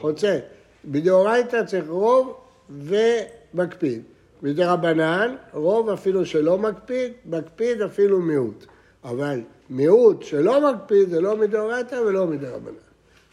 חוצץ. 0.00 0.40
בדאורייתא 0.84 1.64
צריך 1.64 1.88
רוב 1.88 2.36
ומקפיד. 2.70 4.02
מדרבנן, 4.42 5.36
רוב 5.52 5.88
אפילו 5.88 6.26
שלא 6.26 6.58
מקפיד, 6.58 7.12
מקפיד 7.26 7.82
אפילו 7.82 8.20
מיעוט. 8.20 8.66
אבל 9.04 9.40
מיעוט 9.70 10.22
שלא 10.22 10.72
מקפיד 10.72 11.08
זה 11.08 11.20
לא 11.20 11.36
מדאורייתא 11.36 11.94
ולא 11.94 12.26
מדרבנן. 12.26 12.74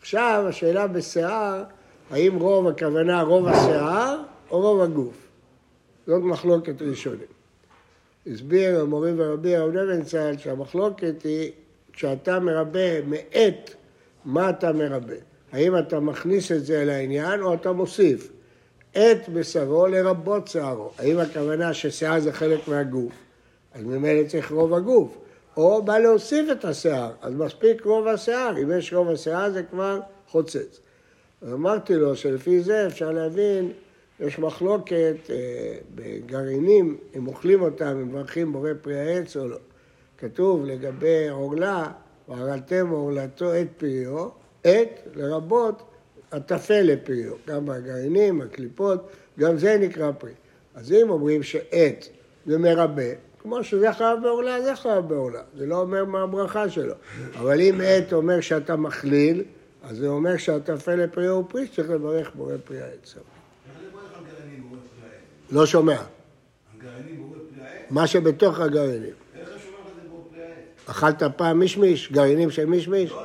עכשיו 0.02 0.46
השאלה 0.50 0.88
בשיער, 0.88 1.64
האם 2.12 2.40
רוב 2.40 2.68
הכוונה 2.68 3.22
רוב 3.22 3.48
השיער 3.48 4.22
או 4.52 4.62
רוב 4.62 4.82
הגוף? 4.82 5.27
זאת 6.08 6.24
מחלוקת 6.24 6.82
ראשונים. 6.82 7.28
הסביר 8.28 8.80
המורי 8.80 9.12
ורבי 9.16 9.56
הרב 9.56 9.72
נבנצל 9.72 10.38
שהמחלוקת 10.38 11.24
היא 11.24 11.52
כשאתה 11.94 12.40
מרבה 12.40 13.02
מעט, 13.02 13.74
מה 14.26 14.50
אתה 14.50 14.72
מרבה? 14.72 15.14
האם 15.52 15.78
אתה 15.78 16.00
מכניס 16.00 16.52
את 16.52 16.66
זה 16.66 16.86
לעניין 16.86 17.42
או 17.42 17.54
אתה 17.54 17.72
מוסיף? 17.72 18.32
את 18.92 19.30
בשרו 19.34 19.88
לרבות 19.88 20.48
שערו. 20.48 20.92
האם 20.98 21.18
הכוונה 21.18 21.74
ששיער 21.74 22.20
זה 22.20 22.34
חלק 22.34 22.68
מהגוף? 22.68 23.14
אז 23.74 23.84
ממילא 23.84 24.28
צריך 24.28 24.52
רוב 24.52 24.74
הגוף. 24.74 25.18
או 25.58 25.82
בא 25.82 25.98
להוסיף 25.98 26.52
את 26.52 26.66
השיער, 26.66 27.12
אז 27.22 27.34
מספיק 27.34 27.86
רוב 27.86 28.08
השיער. 28.08 28.58
אם 28.64 28.72
יש 28.78 28.94
רוב 28.94 29.10
השיער 29.10 29.52
זה 29.52 29.64
כבר 29.64 30.00
חוצץ. 30.28 30.80
אז 31.42 31.54
אמרתי 31.54 31.96
לו 31.96 32.16
שלפי 32.16 32.60
זה 32.60 32.88
אפשר 32.88 33.12
להבין, 33.12 33.72
יש 34.20 34.40
מחלוקת 34.40 35.16
אה, 35.30 35.36
בגרעינים, 35.96 36.98
אם 37.18 37.28
אוכלים 37.28 37.62
אותם, 37.62 37.86
אם 37.86 38.08
מברכים 38.08 38.54
בורא 38.54 38.70
פרי 38.82 39.00
העץ 39.00 39.38
או 39.38 39.48
לא. 39.48 39.58
כתוב 40.18 40.66
לגבי 40.66 41.30
עורלה, 41.30 41.92
והרלתם 42.28 42.90
עורלתו 42.90 43.56
את 43.56 43.68
פריו, 43.78 44.28
את 44.62 45.00
לרבות 45.16 45.84
הטפל 46.32 46.82
לפריו, 46.82 47.34
גם 47.48 47.70
הגרעינים, 47.70 48.42
הקליפות, 48.42 49.08
גם 49.40 49.58
זה 49.58 49.78
נקרא 49.78 50.12
פרי. 50.12 50.32
אז 50.76 50.92
אם 50.92 51.10
אומרים 51.10 51.44
שעט 51.44 52.06
זה 52.46 52.58
מרבה, 52.58 53.04
כמו 53.42 53.64
שזה 53.64 53.94
חייב 53.94 54.20
בעורלה, 54.24 54.62
זה 54.62 54.76
חייב 54.76 55.08
בעורלה, 55.08 55.42
זה 55.58 55.66
לא 55.66 55.78
אומר 55.82 56.06
מה 56.06 56.22
הברכה 56.22 56.70
שלו. 56.70 56.94
אבל 57.34 57.62
אם 57.62 57.82
עט 57.84 58.14
אומר 58.14 58.42
שאתה 58.42 58.76
מכליל, 58.76 59.44
אז 59.84 59.98
זה 59.98 60.08
אומר 60.08 60.38
שהטפל 60.38 60.96
לפריו 60.96 61.32
הוא 61.32 61.46
פרי, 61.50 61.68
שצריך 61.68 61.90
לברך 61.90 62.32
בורא 62.36 62.54
פרי 62.64 62.82
העץ. 62.82 63.16
איך 63.16 63.82
זה 63.82 63.90
בוא 63.92 64.00
לך 64.02 64.18
על 64.18 64.24
גרעינים 64.24 64.64
בורא 64.70 64.80
פרי 64.80 65.10
העץ? 65.10 65.37
לא 65.52 65.66
שומע. 65.66 66.02
מה 67.90 68.08
שבתוך 68.08 68.60
הגרעינים. 68.60 69.14
אכלת 70.86 71.24
פעם 71.24 71.60
מישמיש? 71.60 72.12
גרעינים 72.12 72.52
של 72.52 72.66
מישמיש? 72.66 73.12
לא, 73.12 73.24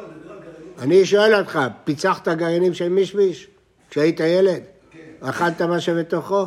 אני 0.79 1.07
שואל 1.07 1.35
אותך, 1.35 1.59
פיצחת 1.85 2.29
גרעינים 2.29 2.75
של 2.75 2.89
מישמיש 2.89 3.49
כשהיית 3.91 4.21
ילד? 4.21 4.63
כן, 4.91 4.99
אכלת 5.29 5.63
מה 5.63 5.81
שבתוכו? 5.81 6.47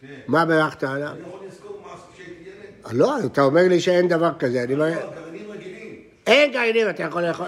כן. 0.00 0.06
מה 0.26 0.44
בירכת 0.44 0.84
עליו? 0.84 1.08
אני 1.08 1.20
יכול 1.20 1.40
לזכור 1.46 1.80
מה 1.86 1.92
עשיתי 1.92 2.22
כשהייתי 2.22 2.50
ילד? 2.86 2.98
לא, 2.98 3.26
אתה 3.26 3.42
אומר 3.42 3.62
לי 3.68 3.80
שאין 3.80 4.08
דבר 4.08 4.30
כזה. 4.38 4.62
אני 4.62 4.74
אומר, 4.74 4.88
לא, 4.88 4.94
גרעינים 4.94 5.50
רגילים. 5.50 6.02
אין 6.26 6.52
גרעינים, 6.52 6.90
אתה 6.90 7.02
יכול 7.02 7.22
לאכול. 7.22 7.46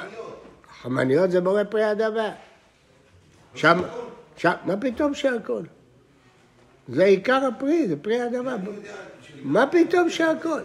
חמניות 0.82 1.30
זה 1.30 1.40
בורא 1.40 1.64
פרי 1.64 1.92
אדמה. 1.92 2.30
שם, 3.54 3.80
שם, 4.36 4.52
מה 4.64 4.76
פתאום 4.76 5.14
שהכל? 5.14 5.62
זה 6.92 7.04
עיקר 7.04 7.40
הפרי, 7.56 7.88
זה 7.88 7.96
פרי 7.96 8.26
אדמה. 8.26 8.54
אני 8.54 8.66
יודע 8.66 8.88
של- 9.22 9.34
מה 9.44 9.66
פתאום 9.66 10.10
שהכל? 10.10 10.60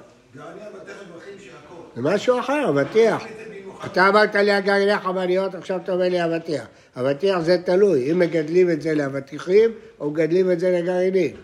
זה 1.95 2.01
משהו 2.01 2.39
אחר, 2.39 2.69
אבטיח. 2.69 3.23
אתה 3.85 4.09
אמרת 4.09 4.35
לי 4.35 4.51
הגרעיני 4.51 4.97
חמניות, 4.97 5.55
עכשיו 5.55 5.79
אתה 5.83 5.91
אומר 5.91 6.09
לי 6.09 6.25
אבטיח. 6.25 6.65
אבטיח 6.95 7.39
זה 7.39 7.57
תלוי, 7.57 8.11
אם 8.11 8.19
מגדלים 8.19 8.69
את 8.71 8.81
זה 8.81 8.95
לאבטיחים, 8.95 9.71
או 9.99 10.11
מגדלים 10.11 10.51
את 10.51 10.59
זה 10.59 10.71
לגרעינים. 10.71 11.35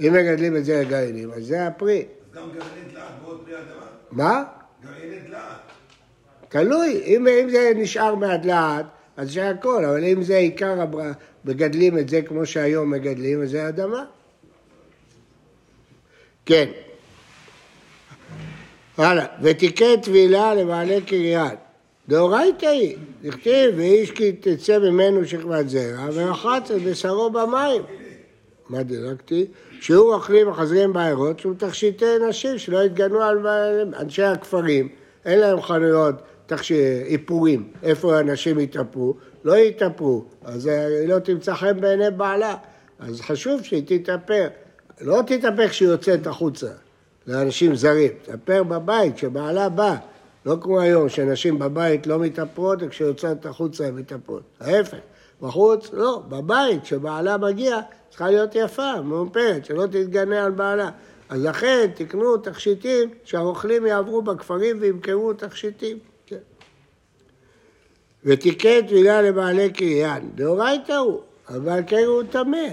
אם 0.00 0.12
מגדלים 0.12 0.56
את 0.56 0.64
זה 0.64 0.80
לגרעינים, 0.80 1.32
אז 1.32 1.44
זה 1.46 1.66
הפרי. 1.66 2.04
אז 2.30 2.36
גם 2.36 2.42
גרעיני 2.42 2.92
דלעת 2.92 3.04
בורא 3.24 3.34
פרי 3.44 3.54
אדמה? 3.54 3.86
מה? 4.10 4.44
גרעיני 4.84 5.16
דלעת. 5.28 5.42
תלוי, 6.48 7.02
אם, 7.06 7.26
אם 7.28 7.50
זה 7.50 7.72
נשאר 7.76 8.14
מהדלעת, 8.14 8.86
אז 9.16 9.32
זה 9.32 9.48
הכל, 9.48 9.84
אבל 9.84 10.04
אם 10.04 10.22
זה 10.22 10.36
עיקר 10.36 10.80
מגדלים 11.46 11.98
את 11.98 12.08
זה 12.08 12.22
כמו 12.22 12.46
שהיום 12.46 12.90
מגדלים, 12.90 13.42
אז 13.42 13.50
זה 13.50 13.68
אדמה. 13.68 14.04
כן. 16.46 16.68
הלאה, 18.98 19.26
ותיקי 19.42 19.96
טבילה 20.02 20.54
לבעלי 20.54 21.00
קריית. 21.02 21.58
דאורייתא 22.08 22.66
היא, 22.66 22.96
נכתיב, 23.22 23.74
ואיש 23.76 24.10
כי 24.10 24.32
תצא 24.32 24.78
ממנו 24.78 25.24
שכבת 25.24 25.68
זרע, 25.68 26.08
ורחץ 26.12 26.70
את 26.70 26.82
בשרו 26.82 27.30
במים. 27.30 27.82
מה 28.68 28.82
דילגתי? 28.82 29.46
שיעור 29.80 30.14
אוכלים 30.14 30.48
וחזרים 30.48 30.92
בעיירות, 30.92 31.40
שהוא 31.40 31.54
תכשיטי 31.58 32.04
נשים, 32.28 32.58
שלא 32.58 32.82
יתגנו 32.84 33.22
על 33.22 33.46
אנשי 34.00 34.22
הכפרים, 34.22 34.88
אין 35.24 35.38
להם 35.38 35.62
חנויות. 35.62 36.14
איפורים, 37.06 37.68
איפה 37.82 38.20
אנשים 38.20 38.60
יתאפרו, 38.60 39.14
לא 39.46 39.56
יתאפרו, 39.56 40.24
אז 40.44 40.66
היא 40.66 41.08
לא 41.08 41.18
תמצא 41.18 41.54
חן 41.54 41.80
בעיני 41.80 42.10
בעלה, 42.10 42.56
אז 42.98 43.20
חשוב 43.20 43.62
שהיא 43.62 43.82
תתאפר, 43.86 44.48
לא 45.00 45.22
תתאפר 45.26 45.68
כשהיא 45.68 45.88
יוצאת 45.88 46.26
החוצה, 46.26 46.70
לאנשים 47.26 47.74
זרים, 47.74 48.12
תתאפר 48.22 48.62
בבית, 48.62 49.14
כשבעלה 49.14 49.68
בא, 49.68 49.96
לא 50.46 50.56
כמו 50.60 50.80
היום, 50.80 51.08
שנשים 51.08 51.58
בבית 51.58 52.06
לא 52.06 52.18
מתאפרות, 52.18 52.78
וכשיוצאת 52.82 53.46
החוצה 53.46 53.86
הן 53.86 53.94
מתאפרות, 53.94 54.42
ההפך. 54.60 54.98
בחוץ, 55.42 55.90
לא, 55.92 56.22
בבית, 56.28 56.82
כשבעלה 56.82 57.36
מגיע, 57.36 57.80
צריכה 58.08 58.30
להיות 58.30 58.54
יפה, 58.54 59.00
מאופרת, 59.00 59.64
שלא 59.64 59.86
תתגנה 59.86 60.44
על 60.44 60.50
בעלה. 60.50 60.90
אז 61.28 61.44
לכן 61.44 61.90
תקנו 61.94 62.36
תכשיטים 62.36 63.10
שהרוכלים 63.24 63.86
יעברו 63.86 64.22
בכפרים 64.22 64.76
וימכרו 64.80 65.32
תכשיטים. 65.32 65.98
ותיקן 68.26 68.86
טבילה 68.86 69.22
לבעלי 69.22 69.70
קריין, 69.70 70.30
דאורייתא 70.34 70.92
הוא, 70.92 71.20
אבל 71.48 71.80
כן 71.86 72.04
הוא 72.06 72.22
טמא. 72.30 72.68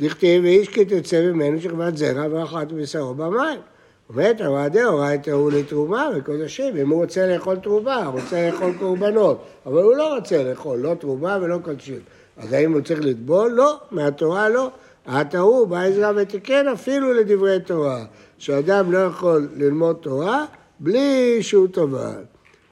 דכתיב 0.00 0.44
ואיש 0.44 0.68
כי 0.68 0.84
תצא 0.84 1.20
ממנו 1.20 1.60
שכבת 1.60 1.96
זרע 1.96 2.26
ואכלת 2.30 2.72
בשרו 2.72 3.14
במים. 3.14 3.60
אומרת 4.08 4.40
אבל 4.40 4.68
דאורייתא 4.68 5.30
הוא 5.30 5.52
לתרומה 5.52 6.08
וקודשים, 6.16 6.76
אם 6.76 6.88
הוא 6.88 7.02
רוצה 7.02 7.26
לאכול 7.26 7.56
תרומה, 7.56 8.04
הוא 8.04 8.20
רוצה 8.20 8.50
לאכול 8.50 8.72
קורבנות, 8.78 9.44
אבל 9.66 9.82
הוא 9.82 9.94
לא 9.94 10.14
רוצה 10.14 10.42
לאכול, 10.42 10.78
לא 10.78 10.94
תרומה 10.94 11.38
ולא 11.42 11.58
קודשים. 11.64 11.98
אז 12.36 12.52
האם 12.52 12.72
הוא 12.72 12.80
צריך 12.80 13.00
לטבול? 13.02 13.52
לא, 13.52 13.78
מהתורה 13.90 14.48
לא. 14.48 14.70
עתה 15.06 15.38
הוא, 15.38 15.66
בא 15.66 15.80
עזרא 15.80 16.12
ותיקן 16.16 16.68
אפילו 16.68 17.12
לדברי 17.12 17.60
תורה, 17.60 18.04
שאדם 18.38 18.92
לא 18.92 18.98
יכול 18.98 19.48
ללמוד 19.56 19.96
תורה 20.00 20.44
בלי 20.80 21.38
שהוא 21.42 21.68
טבל. 21.72 22.22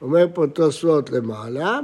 אומר 0.01 0.25
פה 0.33 0.47
תוספות 0.47 1.09
למעלה, 1.09 1.79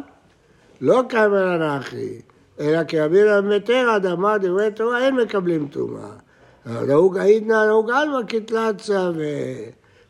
לא 0.82 1.02
קמא 1.10 1.36
לנחי, 1.36 2.22
אלא 2.60 2.84
כרבי 2.88 3.24
רבי 3.24 3.76
עד 3.76 4.06
אמר 4.06 4.38
דברי 4.38 4.72
תורה 4.72 5.06
אין 5.06 5.16
מקבלים 5.16 5.68
טומאה. 5.68 6.10
נהוג 6.66 7.18
עידנא 7.18 7.66
נהוג 7.66 7.92
עלמא 7.92 8.20
כתלצה 8.28 9.10
ו... 9.16 9.24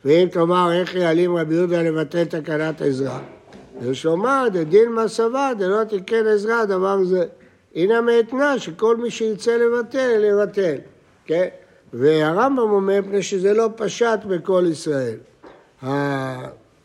ואם 0.05 0.27
תאמר 0.31 0.71
איך 0.73 0.95
יעלים 0.95 1.35
רבי 1.35 1.55
יהודה 1.55 1.81
לבטל 1.81 2.25
תקנת 2.25 2.81
עזרא. 2.81 3.19
יש 3.81 4.05
לומר 4.05 4.47
דדין 4.51 5.07
סבא 5.07 5.53
דלא 5.57 5.83
תיקן 5.83 6.27
עזרא 6.27 6.65
דבר 6.65 7.03
זה. 7.03 7.25
הנה 7.75 8.01
מאתנה 8.01 8.59
שכל 8.59 8.97
מי 8.97 9.11
שירצה 9.11 9.57
לבטל, 9.57 10.17
לבטל, 10.17 10.75
כן? 11.25 11.47
והרמב"ם 11.93 12.59
אומר 12.59 13.01
מפני 13.01 13.21
שזה 13.21 13.53
לא 13.53 13.69
פשט 13.75 14.19
בכל 14.27 14.63
ישראל. 14.71 15.17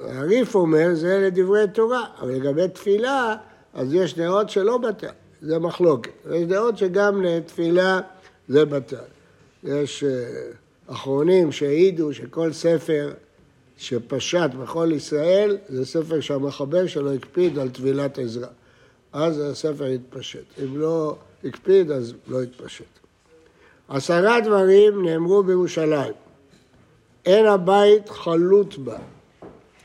הריף 0.01 0.55
אומר 0.55 0.89
זה 0.93 1.21
לדברי 1.27 1.65
תורה, 1.73 2.05
אבל 2.21 2.31
לגבי 2.31 2.69
תפילה 2.69 3.37
אז 3.75 3.95
יש 3.95 4.15
דעות 4.15 4.51
שלא 4.51 4.79
בטל, 4.79 5.13
זה 5.43 5.59
מחלוקת. 5.59 6.11
יש 6.33 6.43
דעות 6.43 6.79
שגם 6.79 7.23
לתפילה 7.23 8.01
זה 8.49 8.65
בטל. 8.65 8.97
יש 9.65 10.05
אה, 10.05 10.11
אחרונים 10.87 11.53
שהעידו 11.53 12.15
שכל 12.15 12.53
ספר 12.53 13.13
שפשט 13.77 14.51
בכל 14.63 14.91
ישראל 14.93 15.57
זה 15.69 15.87
ספר 15.87 16.21
שהמחבר 16.21 16.87
שלו 16.87 17.13
הקפיד 17.13 17.59
על 17.59 17.69
טבילת 17.69 18.19
עזרה. 18.19 18.49
אז 19.13 19.41
הספר 19.41 19.87
יתפשט. 19.87 20.45
אם 20.65 20.79
לא 20.79 21.17
הקפיד, 21.45 21.91
אז 21.91 22.15
לא 22.29 22.43
יתפשט. 22.43 22.85
עשרה 23.89 24.41
דברים 24.41 25.05
נאמרו 25.05 25.43
בירושלים. 25.43 26.13
אין 27.27 27.47
הבית 27.47 28.09
חלוט 28.09 28.79
בה. 28.79 28.99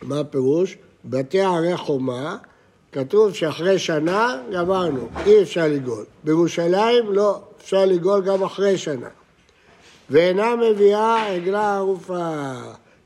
מה 0.02 0.20
הפירוש? 0.20 0.78
בתי 1.06 1.42
ערי 1.42 1.78
חומה, 1.78 2.38
כתוב 2.92 3.34
שאחרי 3.34 3.80
שנה 3.80 4.42
גמרנו, 4.54 5.08
אי 5.26 5.42
אפשר 5.42 5.68
לגאול. 5.68 6.06
בירושלים 6.24 7.14
לא, 7.14 7.40
אפשר 7.62 7.86
לגאול 7.86 8.22
גם 8.22 8.44
אחרי 8.44 8.78
שנה. 8.78 9.08
ואינה 10.10 10.56
מביאה 10.56 11.36
עגלה 11.36 11.78
ערופה. 11.78 12.52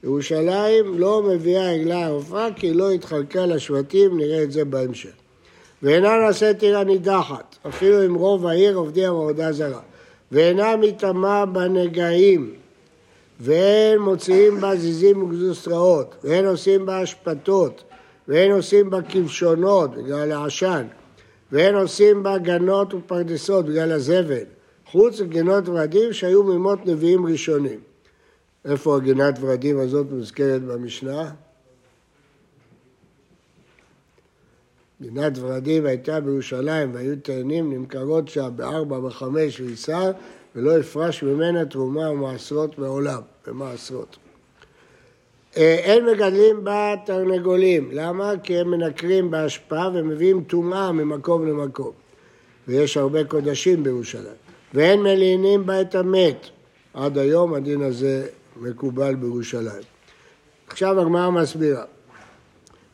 ירושלים 0.04 1.00
לא 1.00 1.24
מביאה 1.24 1.72
עגלה 1.72 2.06
ערופה 2.06 2.46
כי 2.56 2.74
לא 2.74 2.92
התחלקה 2.92 3.46
לשבטים, 3.46 4.18
נראה 4.18 4.44
את 4.44 4.52
זה 4.52 4.66
בהמשך. 4.66 5.10
ואינה 5.84 6.18
נעשית 6.18 6.64
עיר 6.64 6.84
נידחת, 6.84 7.56
אפילו 7.68 8.06
אם 8.06 8.16
רוב 8.16 8.48
העיר 8.48 8.76
עובדי 8.76 9.06
עבודה 9.06 9.52
זרה. 9.52 9.82
ואינה 10.32 10.76
מטמאה 10.76 11.46
בנגעים, 11.46 12.54
ואין 13.40 14.00
מוציאים 14.00 14.62
בה 14.62 14.76
זיזים 14.76 15.24
וגזוסטראות, 15.24 16.16
ואין 16.24 16.46
עושים 16.46 16.86
בה 16.86 17.04
אשפתות, 17.04 17.84
ואין 18.28 18.52
עושים 18.52 18.90
בה 18.90 19.02
כבשונות 19.02 19.96
בגלל 19.96 20.32
העשן, 20.32 20.88
ואין 21.52 21.76
עושים 21.76 22.24
בה 22.24 22.38
גנות 22.38 22.94
ופרדסות 22.94 23.66
בגלל 23.66 23.92
הזבל, 23.92 24.44
חוץ 24.86 25.22
מגינות 25.22 25.70
ורדים 25.70 26.14
שהיו 26.14 26.44
מימות 26.44 26.86
נביאים 26.86 27.26
ראשונים. 27.26 27.80
איפה 28.66 28.98
הגינת 28.98 29.36
ורדים 29.42 29.80
הזאת 29.80 30.08
מוזכרת 30.12 30.62
במשנה? 30.62 31.32
גינת 35.02 35.34
ורדים 35.40 35.86
הייתה 35.86 36.20
בירושלים 36.20 36.94
והיו 36.94 37.16
תאנים 37.24 37.74
נמכרות 37.74 38.28
שם 38.28 38.50
בארבע 38.56 39.06
וחמש 39.06 39.60
ויסר 39.60 40.12
ולא 40.56 40.78
הפרש 40.78 41.24
ממנה 41.24 41.66
תרומה 41.66 42.12
ומעשרות 42.12 42.78
מעולם, 42.78 43.22
במעשרות. 43.48 44.18
אה, 45.58 45.76
אין 45.84 46.06
מגדלים 46.06 46.64
בה 46.64 46.94
תרנגולים, 47.06 47.90
למה? 47.92 48.34
כי 48.44 48.58
הם 48.58 48.72
מנקרים 48.72 49.32
בהשפעה 49.32 49.90
ומביאים 49.94 50.44
טומאה 50.44 50.92
ממקום 50.92 51.48
למקום. 51.48 51.92
ויש 52.68 52.98
הרבה 52.98 53.24
קודשים 53.24 53.84
בירושלים. 53.84 54.44
ואין 54.74 55.02
מלינים 55.04 55.66
בה 55.66 55.82
את 55.82 55.96
המת. 55.96 56.48
עד 56.94 57.18
היום 57.18 57.54
הדין 57.54 57.82
הזה 57.82 58.28
מקובל 58.58 59.16
בירושלים. 59.16 59.84
עכשיו 60.68 61.00
הגמרא 61.00 61.30
מסבירה. 61.30 61.84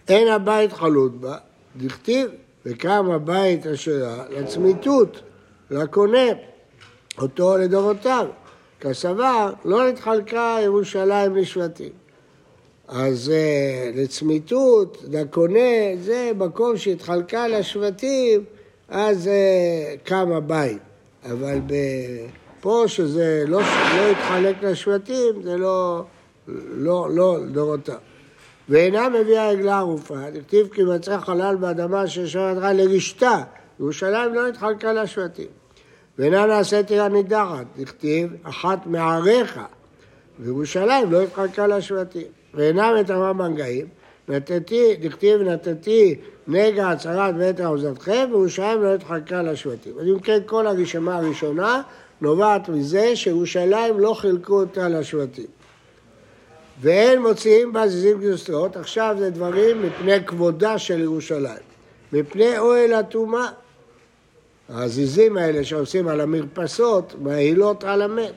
אין 0.08 0.28
הבית 0.28 0.74
חלוט 0.74 1.12
בה, 1.12 1.38
דכתיב, 1.78 2.30
וקם 2.66 3.12
הבית 3.12 3.68
אשר 3.68 4.22
לצמיתות, 4.30 5.22
לקונה, 5.72 6.28
אותו 7.18 7.58
לדורותיו. 7.58 8.28
כסבר, 8.82 9.54
לא 9.66 9.90
נתחלקה 9.90 10.58
ירושלים 10.64 11.36
לשבטים. 11.36 11.92
אז 12.92 13.32
uh, 13.32 13.98
לצמיתות, 13.98 15.04
לקונה, 15.12 15.96
זה 16.02 16.32
מקום 16.36 16.78
שהתחלקה 16.78 17.48
לשבטים, 17.48 18.44
אז 18.90 19.28
uh, 19.28 20.00
קם 20.08 20.32
הבית. 20.32 20.78
אבל 21.26 21.60
פה 22.62 22.84
שזה 22.88 23.44
לא, 23.48 23.62
לא 23.98 24.12
התחלק 24.12 24.64
לשבטים, 24.64 25.42
זה 25.44 25.58
לא, 25.58 26.04
לא, 26.68 27.08
לא 27.12 27.38
דורותיו. 27.52 27.96
ואינה 28.70 29.10
מביאה 29.10 29.50
עגלה 29.50 29.78
ערופה, 29.78 30.30
דכתיב 30.34 30.68
כי 30.74 30.84
מצא 30.84 31.18
חלל 31.20 31.56
באדמה 31.56 32.08
ששם 32.08 32.52
ידך 32.52 32.68
לרשתה, 32.74 33.42
ירושלים 33.80 34.34
לא 34.34 34.48
התחלקה 34.48 34.94
לשבטים. 34.94 35.48
ואינה 36.18 36.46
נעשית 36.46 36.92
עיר 36.92 37.08
נידחת, 37.08 37.66
דכתיב 37.78 38.34
אחת 38.44 38.86
מעריך, 38.86 39.60
וירושלים 40.40 41.12
לא 41.12 41.22
התחלקה 41.22 41.68
לשבטים. 41.68 42.39
ואינה 42.54 42.94
מטמאה 43.00 43.34
בנגעים, 43.34 43.88
נתתי, 44.28 44.96
דכתיב 44.96 45.42
נתתי 45.42 46.16
נגע 46.48 46.90
הצהרת 46.90 47.36
ואת 47.38 47.60
עוזתכם, 47.60 48.28
וירושלים 48.32 48.84
לא 48.84 48.94
התחלקה 48.94 49.42
לשבטים. 49.42 49.94
אז 50.00 50.08
אם 50.08 50.20
כן, 50.20 50.40
כל 50.46 50.68
הרשימה 50.68 51.18
הראשונה 51.18 51.82
נובעת 52.22 52.70
מזה 52.70 53.16
שירושלים 53.16 54.00
לא 54.00 54.14
חילקו 54.14 54.60
אותה 54.60 54.90
לשבטים. 54.90 55.46
ואין 56.82 57.22
מוציאים 57.22 57.74
בה 57.74 57.88
זיזים 57.88 58.20
גזוסטרות, 58.20 58.78
עכשיו 58.78 59.16
זה 59.20 59.30
דברים 59.30 59.84
מפני 59.84 60.26
כבודה 60.26 60.78
של 60.78 61.00
ירושלים, 61.00 61.64
מפני 62.14 62.58
אוהל 62.58 62.94
הטומאה. 62.94 63.48
הזיזים 64.70 65.38
האלה 65.38 65.64
שעושים 65.64 66.08
על 66.08 66.22
המרפסות, 66.22 67.16
מהילות 67.22 67.84
על 67.84 68.02
המת, 68.02 68.34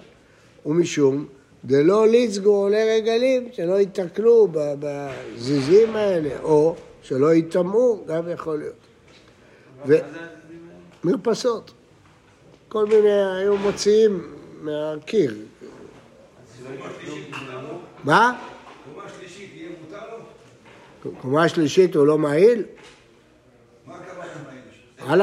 ומשום 0.67 1.27
דלא 1.65 2.09
ליצגו 2.09 2.51
עולי 2.51 2.97
רגלים, 2.97 3.49
שלא 3.53 3.75
ייתקלו 3.81 4.49
בזיזים 4.53 5.97
האלה, 5.97 6.41
או 6.43 6.77
שלא 7.03 7.35
ייטמעו, 7.35 8.05
גם 8.07 8.31
יכול 8.31 8.59
להיות. 8.59 8.75
ו... 9.87 9.95
מרפסות. 11.05 11.71
כל 12.69 12.87
מיני, 12.87 13.37
היו 13.39 13.57
מוציאים 13.57 14.35
מהקיר. 14.61 15.35
מה? 18.05 18.39
קומה 18.95 19.09
שלישית 19.19 19.51
יהיה 19.55 19.71
מותר 19.81 20.05
לו? 21.05 21.13
קומה 21.21 21.49
שלישית 21.49 21.97
הוא 21.97 22.07
לא 22.07 22.19
מעיל? 22.19 22.65
מה 23.87 23.95
הכוונה 23.95 24.33
מעיל? 25.09 25.23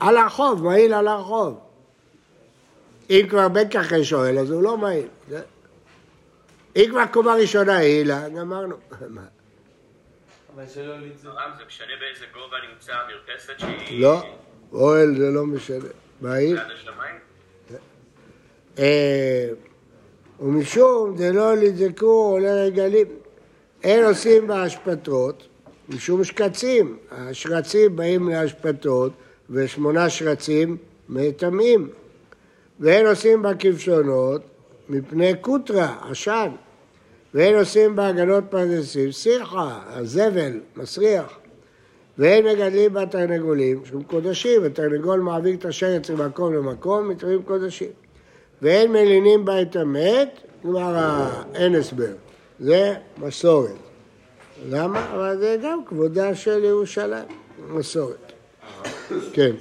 על 0.00 0.16
הרחוב, 0.16 0.64
מעיל 0.64 0.94
על 0.94 1.08
הרחוב. 1.08 1.58
אם 3.10 3.26
כבר 3.30 3.48
בן 3.48 3.68
ככה 3.68 4.04
שואל, 4.04 4.38
אז 4.38 4.50
הוא 4.50 4.62
לא 4.62 4.76
מעיל. 4.76 5.06
אם 6.76 6.86
כבר 6.90 7.06
קומה 7.06 7.34
ראשונה 7.34 7.76
העילה, 7.76 8.28
גמרנו. 8.28 8.76
אבל 10.54 10.64
שלא 10.68 10.98
ליצור. 10.98 11.32
זה 11.58 11.64
משנה 11.66 11.92
באיזה 12.00 12.24
גובה 12.34 12.56
נמצא 12.72 12.92
המרפסת 12.92 13.58
שהיא... 13.58 14.02
לא, 14.02 14.22
אוהל 14.72 15.16
זה 15.18 15.30
לא 15.30 15.46
משנה. 15.46 15.88
ליד 16.22 16.58
השמיים? 16.58 17.16
אה, 18.78 19.48
ומשום 20.40 21.16
דלא 21.16 21.54
לדזקו 21.54 22.06
עולי 22.06 22.66
רגלים. 22.66 23.06
אין 23.82 24.04
עושים 24.04 24.46
באשפתות, 24.46 25.48
משום 25.88 26.24
שקצים. 26.24 26.98
השרצים 27.10 27.96
באים 27.96 28.28
לאשפתות, 28.28 29.12
ושמונה 29.50 30.10
שרצים 30.10 30.76
מטמאים. 31.08 31.90
ואין 32.80 33.06
עושים 33.06 33.42
בה 33.42 33.54
כבשונות, 33.54 34.42
מפני 34.88 35.34
קוטרה, 35.40 35.96
עשן. 36.10 36.48
ואין 37.34 37.54
עושים 37.58 37.96
בהגנות 37.96 38.44
פרדסים, 38.50 39.12
שיחה, 39.12 39.80
הזבל, 39.86 40.60
מסריח. 40.76 41.38
ואין 42.18 42.46
מגדלים 42.46 42.92
בה 42.92 43.06
תרנגולים 43.06 43.82
שהם 43.84 44.02
קודשים, 44.02 44.60
ותרנגול 44.64 45.20
מעביר 45.20 45.54
את 45.54 45.64
השרץ 45.64 46.10
ממקום 46.10 46.54
למקום, 46.54 47.08
מתרים 47.08 47.42
קודשים. 47.42 47.90
ואין 48.62 48.92
מלינים 48.92 49.44
בה 49.44 49.62
את 49.62 49.76
המת, 49.76 50.40
כלומר 50.62 51.28
אין 51.54 51.74
הסבר. 51.74 52.12
זה 52.60 52.94
מסורת. 53.18 53.70
למה? 54.68 55.14
אבל 55.14 55.36
זה 55.38 55.56
גם 55.64 55.84
כבודה 55.86 56.34
של 56.34 56.64
ירושלים, 56.64 57.24
מסורת. 57.68 58.32
כן. 59.32 59.50
זה 59.56 59.58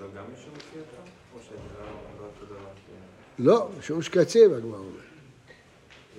לא 0.00 0.06
גם 0.16 0.24
מישהו 0.30 0.50
מוציא 0.52 0.80
אותו? 0.80 0.96
או 1.34 1.40
שזה 1.40 1.54
לא 1.78 1.84
לא 2.20 2.26
אותו 2.26 2.46
דבר? 2.46 2.68
ש- 2.76 2.88
לא, 3.38 3.68
שימוש 3.82 4.08
קצין, 4.08 4.54
הגמרא 4.54 4.78
אומר. 4.78 4.88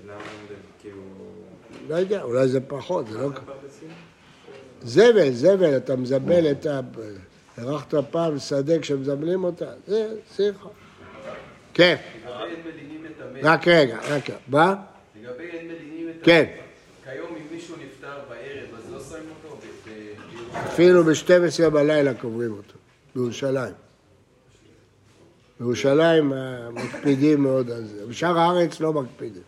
למה 0.05 0.13
הם 0.13 0.55
כאילו... 0.81 1.01
לא 1.89 1.95
יודע, 1.95 2.21
אולי 2.21 2.47
זה 2.47 2.59
פחות, 2.61 3.07
זה 3.07 3.17
לא... 3.17 3.29
זבל, 4.81 5.31
זבל, 5.31 5.77
אתה 5.77 5.95
מזבל 5.95 6.51
את 6.51 6.65
ה... 6.65 6.79
הרחת 7.57 7.93
פעם 8.11 8.39
שדה 8.39 8.79
כשמזבלים 8.79 9.43
אותה, 9.43 9.71
זה 9.87 10.15
שיחה. 10.35 10.69
כן, 11.73 11.95
רק 13.43 13.67
רגע, 13.67 13.97
רק 13.97 14.29
רגע. 14.29 14.37
מה? 14.47 14.75
לגבי 15.21 15.43
אין 15.43 15.67
מלינים 15.67 16.09
את 16.09 16.15
המת, 16.15 16.25
כן. 16.25 16.45
כיום 17.03 17.27
אם 17.35 17.55
מישהו 17.55 17.75
נפטר 17.75 18.19
בערב, 18.29 18.67
אז 18.77 18.93
לא 18.93 18.99
שמים 18.99 19.29
אותו? 19.43 19.57
אפילו 20.65 21.03
ב-12 21.03 21.69
בלילה 21.69 22.13
קוברים 22.13 22.51
אותו, 22.51 22.73
בירושלים. 23.15 23.88
בירושלים 25.59 26.33
אה, 26.33 26.69
מקפידים 26.71 27.43
מאוד 27.43 27.71
על 27.71 27.85
זה. 27.85 28.05
בשאר 28.05 28.39
הארץ 28.39 28.79
לא 28.79 28.93
מקפידים. 28.93 29.41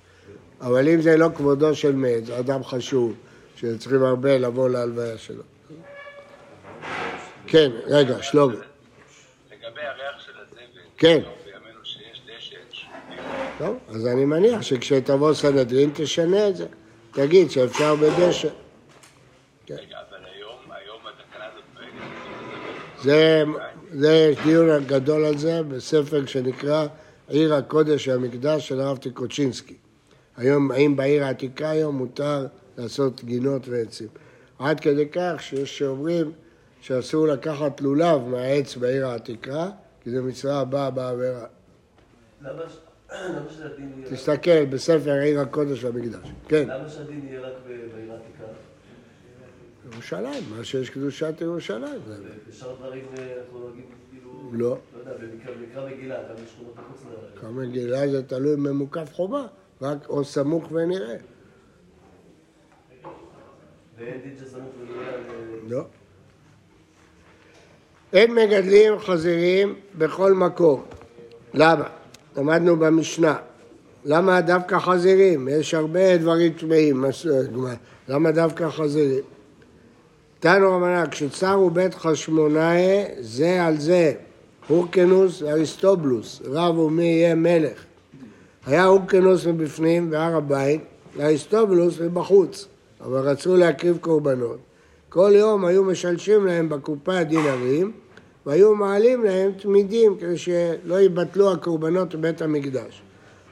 אבל 0.61 0.89
אם 0.89 1.01
זה 1.01 1.17
לא 1.17 1.29
כבודו 1.35 1.75
של 1.75 1.95
מת, 1.95 2.25
זה 2.25 2.39
אדם 2.39 2.63
חשוב, 2.63 3.13
שצריכים 3.55 4.03
הרבה 4.03 4.37
לבוא 4.37 4.69
להלוויה 4.69 5.17
שלו. 5.17 5.43
כן, 7.47 7.71
רגע, 7.85 8.23
שלומי. 8.23 8.55
לגבי 8.55 9.81
הריח 9.81 10.19
של 10.25 10.31
הזבל, 10.31 10.81
כן. 10.97 11.21
לא 11.23 11.29
בימינו 11.45 11.79
שיש 11.83 12.21
דשן, 12.37 12.57
טוב, 13.57 13.77
אז 13.89 14.07
אני 14.07 14.25
מניח 14.25 14.61
שכשתבוא 14.61 15.33
סנהדרין 15.33 15.91
תשנה 15.93 16.47
את 16.47 16.55
זה. 16.55 16.65
תגיד 17.11 17.51
שאפשר 17.51 17.95
בדשא. 17.95 18.47
רגע, 19.69 19.97
אבל 20.09 20.17
היום, 20.35 20.55
היום 20.69 20.99
התקנה 21.07 21.45
הזאת 21.45 21.63
לזבל. 21.75 23.03
זה, 23.03 23.43
זה 23.93 24.13
יש 24.13 24.37
דיון 24.43 24.83
גדול 24.87 25.25
על 25.25 25.37
זה 25.37 25.63
בספר 25.63 26.25
שנקרא 26.25 26.87
עיר 27.27 27.53
הקודש 27.55 28.07
והמקדש 28.07 28.67
של 28.67 28.79
הרב 28.81 28.97
טיקוצ'ינסקי. 28.97 29.75
היום, 30.37 30.71
האם 30.71 30.95
בעיר 30.95 31.23
העתיקה 31.23 31.69
היום 31.69 31.95
מותר 31.95 32.47
לעשות 32.77 33.23
גינות 33.23 33.67
ועצים? 33.67 34.07
עד 34.59 34.79
כדי 34.79 35.09
כך 35.11 35.33
שיש 35.39 35.77
שאומרים 35.77 36.31
שאסור 36.81 37.27
לקחת 37.27 37.81
לולב 37.81 38.21
מהעץ 38.27 38.75
בעיר 38.75 39.07
העתיקה, 39.07 39.69
כי 40.03 40.11
זו 40.11 40.23
מצווה 40.23 40.59
הבאה 40.59 40.91
בעבירה. 40.91 41.45
למה 42.41 42.61
תסתכל 44.11 44.65
בספר 44.65 45.11
עיר 45.11 45.39
הקודש 45.39 45.83
והמקדש. 45.83 46.31
כן, 46.47 46.67
למה 46.67 46.89
שהדין 46.89 47.27
יהיה 47.27 47.41
רק 47.41 47.53
ב-? 47.67 48.00
ירושלים, 49.93 50.43
מה 50.57 50.63
שיש 50.63 50.89
קדושת 50.89 51.33
ירושלים. 51.41 52.01
בשאר 52.49 52.75
דברים 52.75 53.05
אה, 53.17 53.33
אנחנו 53.41 53.69
נגיד 53.69 53.85
כאילו... 54.11 54.49
לא. 54.53 54.69
לא 54.69 54.99
יודע, 54.99 55.11
במקרא 55.13 55.53
במקרא 55.53 55.89
מגילה, 55.89 56.15
גם 56.15 56.35
בשכונות 56.43 56.73
החוץ 56.77 57.05
לארץ. 57.05 57.39
כמה 57.41 57.65
גילה 57.65 58.07
זה 58.07 58.23
תלוי 58.23 58.55
ממוקף 58.55 59.13
חומה, 59.13 59.47
רק 59.81 60.09
או 60.09 60.23
סמוך 60.23 60.71
ונראה. 60.71 61.15
ואין 63.97 64.21
דין 64.21 64.35
שסמוך 64.39 64.71
ונראה 64.81 65.13
על... 65.13 65.19
אה, 65.29 65.57
לא. 65.69 65.83
אין 68.13 68.35
מגדלים 68.35 68.99
חזירים 68.99 69.75
בכל 69.97 70.33
מקום. 70.33 70.83
למה? 71.53 71.89
למדנו 72.37 72.77
במשנה. 72.77 73.35
למה 74.05 74.41
דווקא 74.41 74.79
חזירים? 74.79 75.47
יש 75.47 75.73
הרבה 75.73 76.17
דברים 76.17 76.53
טמאים. 76.53 77.05
למה 78.07 78.31
דווקא 78.31 78.69
חזירים? 78.69 79.23
תנו 80.41 80.71
רמנה, 80.71 81.07
כשצרו 81.07 81.69
בית 81.69 81.95
חשמונאי 81.95 83.05
זה 83.19 83.65
על 83.65 83.77
זה, 83.77 84.13
הורקנוס 84.67 85.41
ואריסטובלוס, 85.41 86.41
רבו 86.45 86.89
מי 86.89 87.03
יהיה 87.03 87.35
מלך. 87.35 87.83
היה 88.65 88.83
הורקנוס 88.83 89.45
מבפנים 89.45 90.11
והר 90.11 90.35
הבית, 90.35 90.81
ואריסטובלוס 91.17 91.99
מבחוץ, 91.99 92.67
אבל 93.01 93.19
רצו 93.19 93.55
להקריב 93.55 93.97
קורבנות. 93.97 94.57
כל 95.09 95.31
יום 95.35 95.65
היו 95.65 95.83
משלשים 95.83 96.45
להם 96.45 96.69
בקופה 96.69 97.23
דינרים, 97.23 97.91
והיו 98.45 98.75
מעלים 98.75 99.23
להם 99.23 99.51
תמידים 99.51 100.17
כדי 100.17 100.37
שלא 100.37 101.01
יבטלו 101.01 101.51
הקורבנות 101.51 102.15
בבית 102.15 102.41
המקדש. 102.41 103.01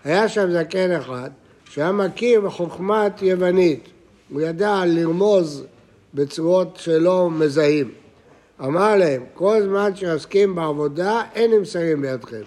היה 0.04 0.30
שם 0.30 0.52
זקן 0.52 0.92
אחד 0.92 1.30
שהיה 1.70 1.92
מכיר 1.92 2.42
בחוכמת 2.42 3.22
יוונית, 3.22 3.88
הוא 4.30 4.42
ידע 4.42 4.84
לרמוז 4.86 5.66
בצורות 6.14 6.78
שלא 6.78 7.30
מזהים. 7.32 7.92
אמר 8.62 8.96
להם, 8.96 9.24
כל 9.34 9.62
זמן 9.64 9.96
שעוסקים 9.96 10.56
בעבודה, 10.56 11.22
אין 11.36 11.52
נמסרים 11.52 12.02
בידכם. 12.02 12.42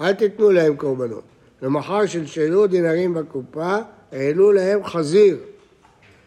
אל 0.00 0.12
תיתנו 0.12 0.50
להם 0.50 0.76
קורבנות. 0.76 1.22
למחר 1.62 2.06
שלשלו 2.06 2.66
דינרים 2.66 3.14
בקופה, 3.14 3.76
העלו 4.12 4.52
להם 4.52 4.84
חזיר. 4.84 5.36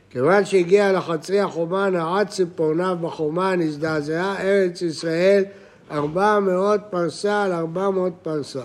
כיוון 0.09 0.45
שהגיע 0.45 0.91
לחצרי 0.91 1.39
החומה, 1.39 1.89
נעץ 1.89 2.27
ציפורניו 2.27 2.97
בחומה, 3.01 3.55
נזדעזעה 3.55 4.41
ארץ 4.41 4.81
ישראל 4.81 5.43
ארבע 5.91 6.39
מאות 6.39 6.81
פרסה 6.89 7.43
על 7.43 7.51
ארבע 7.51 7.89
מאות 7.89 8.13
פרסה. 8.21 8.63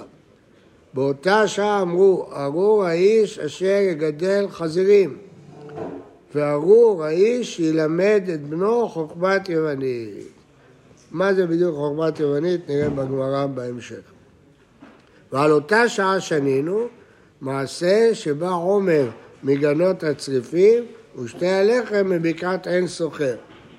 באותה 0.94 1.48
שעה 1.48 1.82
אמרו, 1.82 2.26
ארור 2.36 2.84
האיש 2.84 3.38
אשר 3.38 3.78
יגדל 3.90 4.46
חזירים, 4.50 5.16
וארור 6.34 7.04
האיש 7.04 7.60
ילמד 7.60 8.22
את 8.34 8.42
בנו 8.42 8.88
חוכמת 8.88 9.48
יוונית. 9.48 10.28
מה 11.10 11.34
זה 11.34 11.46
בדיוק 11.46 11.76
חוכמת 11.76 12.20
יוונית? 12.20 12.68
נראה 12.68 12.90
בגמרא 12.90 13.46
בהמשך. 13.46 14.00
ועל 15.32 15.52
אותה 15.52 15.88
שעה 15.88 16.20
שנינו, 16.20 16.86
מעשה 17.40 18.14
שבא 18.14 18.50
עומר 18.50 19.08
מגנות 19.42 20.02
הצריפים 20.02 20.84
ושתי 21.22 21.48
הלחם 21.48 22.10
מבקעת 22.10 22.66
עין 22.66 22.86
סוחר. 22.86 23.36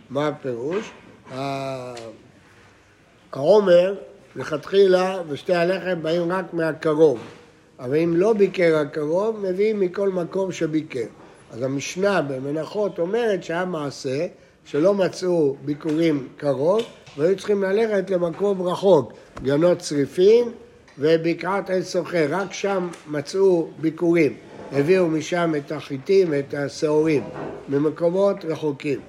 מה 0.10 0.28
הפירוש? 0.28 0.92
העומר, 3.32 3.96
לכתחילה, 4.36 5.22
ושתי 5.30 5.54
הלחם 5.54 6.02
באים 6.02 6.32
רק 6.32 6.54
מהקרוב. 6.54 7.20
אבל 7.80 7.98
אם 7.98 8.14
לא 8.16 8.34
ביקר 8.34 8.76
הקרוב, 8.76 9.40
מביאים 9.40 9.80
מכל 9.80 10.10
מקום 10.10 10.52
שביקר. 10.52 11.06
אז 11.54 11.62
המשנה 11.62 12.22
במנחות 12.22 13.00
אומרת 13.00 13.44
שהיה 13.44 13.66
מעשה 13.66 14.28
שלא 14.66 14.94
מצאו 14.94 15.56
ביקורים 15.66 16.28
קרוב, 16.38 16.82
והיו 17.18 17.38
צריכים 17.38 17.64
ללכת 17.64 18.10
למקום 18.10 18.62
רחוק, 18.62 19.14
גנות 19.44 19.80
צריפין 19.80 20.52
ובקעת 21.00 21.70
עין 21.70 21.82
סוחר, 21.82 22.26
רק 22.30 22.54
שם 22.54 22.90
מצאו 23.08 23.68
ביקורים. 23.82 24.36
הביאו 24.72 25.08
משם 25.08 25.54
את 25.58 25.72
החיטים, 25.72 26.34
את 26.34 26.54
השעורים, 26.54 27.24
ממקומות 27.70 28.46
רחוקים. 28.46 29.00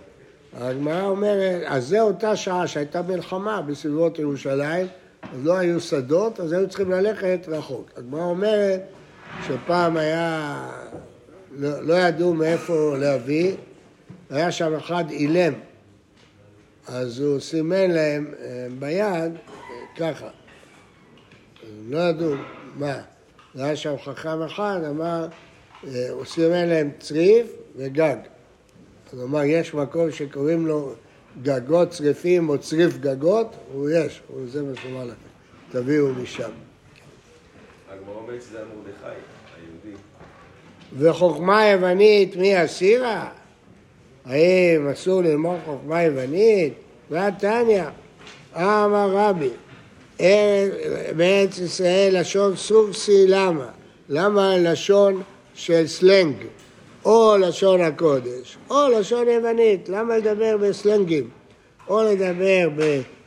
הגמרא 0.57 1.07
אומרת, 1.07 1.63
אז 1.67 1.89
זה 1.89 2.01
אותה 2.01 2.37
שעה 2.37 2.67
שהייתה 2.67 3.03
מלחמה 3.03 3.63
בסביבות 3.63 4.19
ירושלים, 4.19 4.87
אז 5.23 5.45
לא 5.45 5.57
היו 5.57 5.81
שדות, 5.81 6.41
אז 6.41 6.53
היו 6.53 6.69
צריכים 6.69 6.91
ללכת 6.91 7.49
רחוק. 7.49 7.91
הגמרא 7.97 8.25
אומרת 8.25 8.81
שפעם 9.47 9.97
היה, 9.97 10.57
לא, 11.57 11.81
לא 11.81 11.95
ידעו 11.95 12.35
מאיפה 12.35 12.97
להביא, 12.99 13.55
היה 14.31 14.53
שם 14.53 14.75
אחד 14.75 15.11
אילם, 15.11 15.53
אז 16.87 17.21
הוא 17.21 17.41
סימן 17.41 17.91
להם 17.91 18.35
אה, 18.41 18.67
ביד 18.79 19.33
ככה. 19.97 20.29
לא 21.89 21.99
ידעו 21.99 22.35
מה. 22.77 23.01
היה 23.55 23.77
שם 23.77 23.95
חכם 24.05 24.43
אחד, 24.43 24.81
אמר, 24.91 25.29
אה, 25.87 26.11
הוא 26.11 26.25
סימן 26.25 26.69
להם 26.69 26.91
צריף 26.99 27.47
וגג. 27.77 28.17
אז 29.13 29.19
הוא 29.19 29.29
אמר, 29.29 29.45
יש 29.45 29.75
מקום 29.75 30.11
שקוראים 30.11 30.67
לו 30.67 30.93
גגות 31.43 31.91
צריפים 31.91 32.49
או 32.49 32.59
צריף 32.59 32.97
גגות? 32.97 33.57
הוא 33.73 33.91
יש, 33.91 34.23
זה 34.47 34.63
מה 34.63 34.77
שהוא 34.77 34.91
אמר 34.93 35.05
לכם. 35.05 35.29
תביאו 35.71 36.15
משם. 36.15 36.51
הגמרא 37.91 38.15
אומרת 38.15 38.43
שזה 38.43 38.59
היה 38.59 38.67
מרדכי. 38.67 39.34
וחוכמה 40.99 41.67
יוונית 41.67 42.37
מי 42.37 42.57
הסירה? 42.57 43.29
האם 44.27 44.89
אסור 44.93 45.23
ללמוד 45.23 45.59
חוכמה 45.65 46.03
יוונית? 46.03 46.73
והתניא, 47.11 47.83
אמר 48.57 49.11
רבי, 49.13 49.49
ארץ- 50.21 50.75
בארץ 51.17 51.59
ישראל 51.59 52.21
לשון 52.21 52.57
סורסי 52.57 53.25
למה? 53.29 53.67
למה 54.09 54.59
לשון 54.59 55.23
של 55.55 55.87
סלנג, 55.87 56.35
או 57.05 57.37
לשון 57.41 57.81
הקודש, 57.81 58.57
או 58.71 58.77
לשון 58.99 59.29
יוונית, 59.29 59.89
למה 59.89 60.17
לדבר 60.17 60.57
בסלנגים? 60.57 61.29
או 61.89 62.03
לדבר 62.03 62.69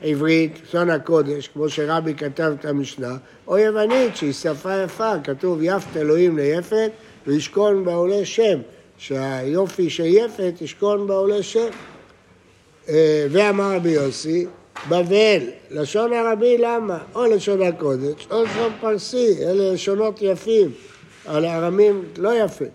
בעברית, 0.01 0.59
לשון 0.63 0.89
הקודש, 0.89 1.47
כמו 1.47 1.69
שרבי 1.69 2.13
כתב 2.13 2.53
את 2.59 2.65
המשנה, 2.65 3.17
או 3.47 3.57
יוונית, 3.57 4.15
שהיא 4.17 4.33
שפה 4.33 4.73
יפה, 4.85 5.13
כתוב 5.23 5.59
יפת 5.61 5.97
אלוהים 5.97 6.37
ליפת 6.37 6.91
וישכון 7.27 7.85
בעולה 7.85 8.25
שם, 8.25 8.59
שהיופי 8.97 9.89
של 9.89 10.05
יפת 10.05 10.53
ישכון 10.61 11.07
בעולה 11.07 11.43
שם. 11.43 11.67
אה, 12.89 13.27
ואמר 13.31 13.75
רבי 13.75 13.89
יוסי, 13.89 14.45
בבל, 14.89 15.41
לשון 15.71 16.13
הרבי 16.13 16.57
למה? 16.57 16.97
או 17.15 17.25
לשון 17.25 17.61
הקודש, 17.61 18.27
או 18.31 18.43
לשון 18.43 18.71
פרסי, 18.81 19.35
אלה 19.41 19.73
לשונות 19.73 20.21
יפים, 20.21 20.71
על 21.25 21.45
הארמים 21.45 22.03
לא 22.17 22.43
יפה. 22.43 22.65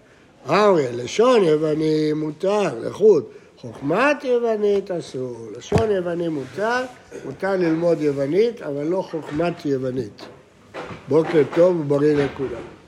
אמרי, 0.48 0.86
לשון 0.92 1.44
יווני 1.44 2.12
מותר, 2.12 2.68
לחוד, 2.80 3.24
חוכמת 3.56 4.24
יוונית 4.24 4.90
אסור, 4.90 5.36
לשון 5.56 5.90
יווני 5.90 6.28
מותר, 6.28 6.84
מותר 7.24 7.52
ללמוד 7.52 8.00
יוונית, 8.00 8.62
אבל 8.62 8.84
לא 8.84 9.02
חוכמת 9.10 9.66
יוונית. 9.66 10.22
בוקר 11.08 11.42
טוב 11.54 11.80
ובריא 11.80 12.14
לכולם. 12.16 12.71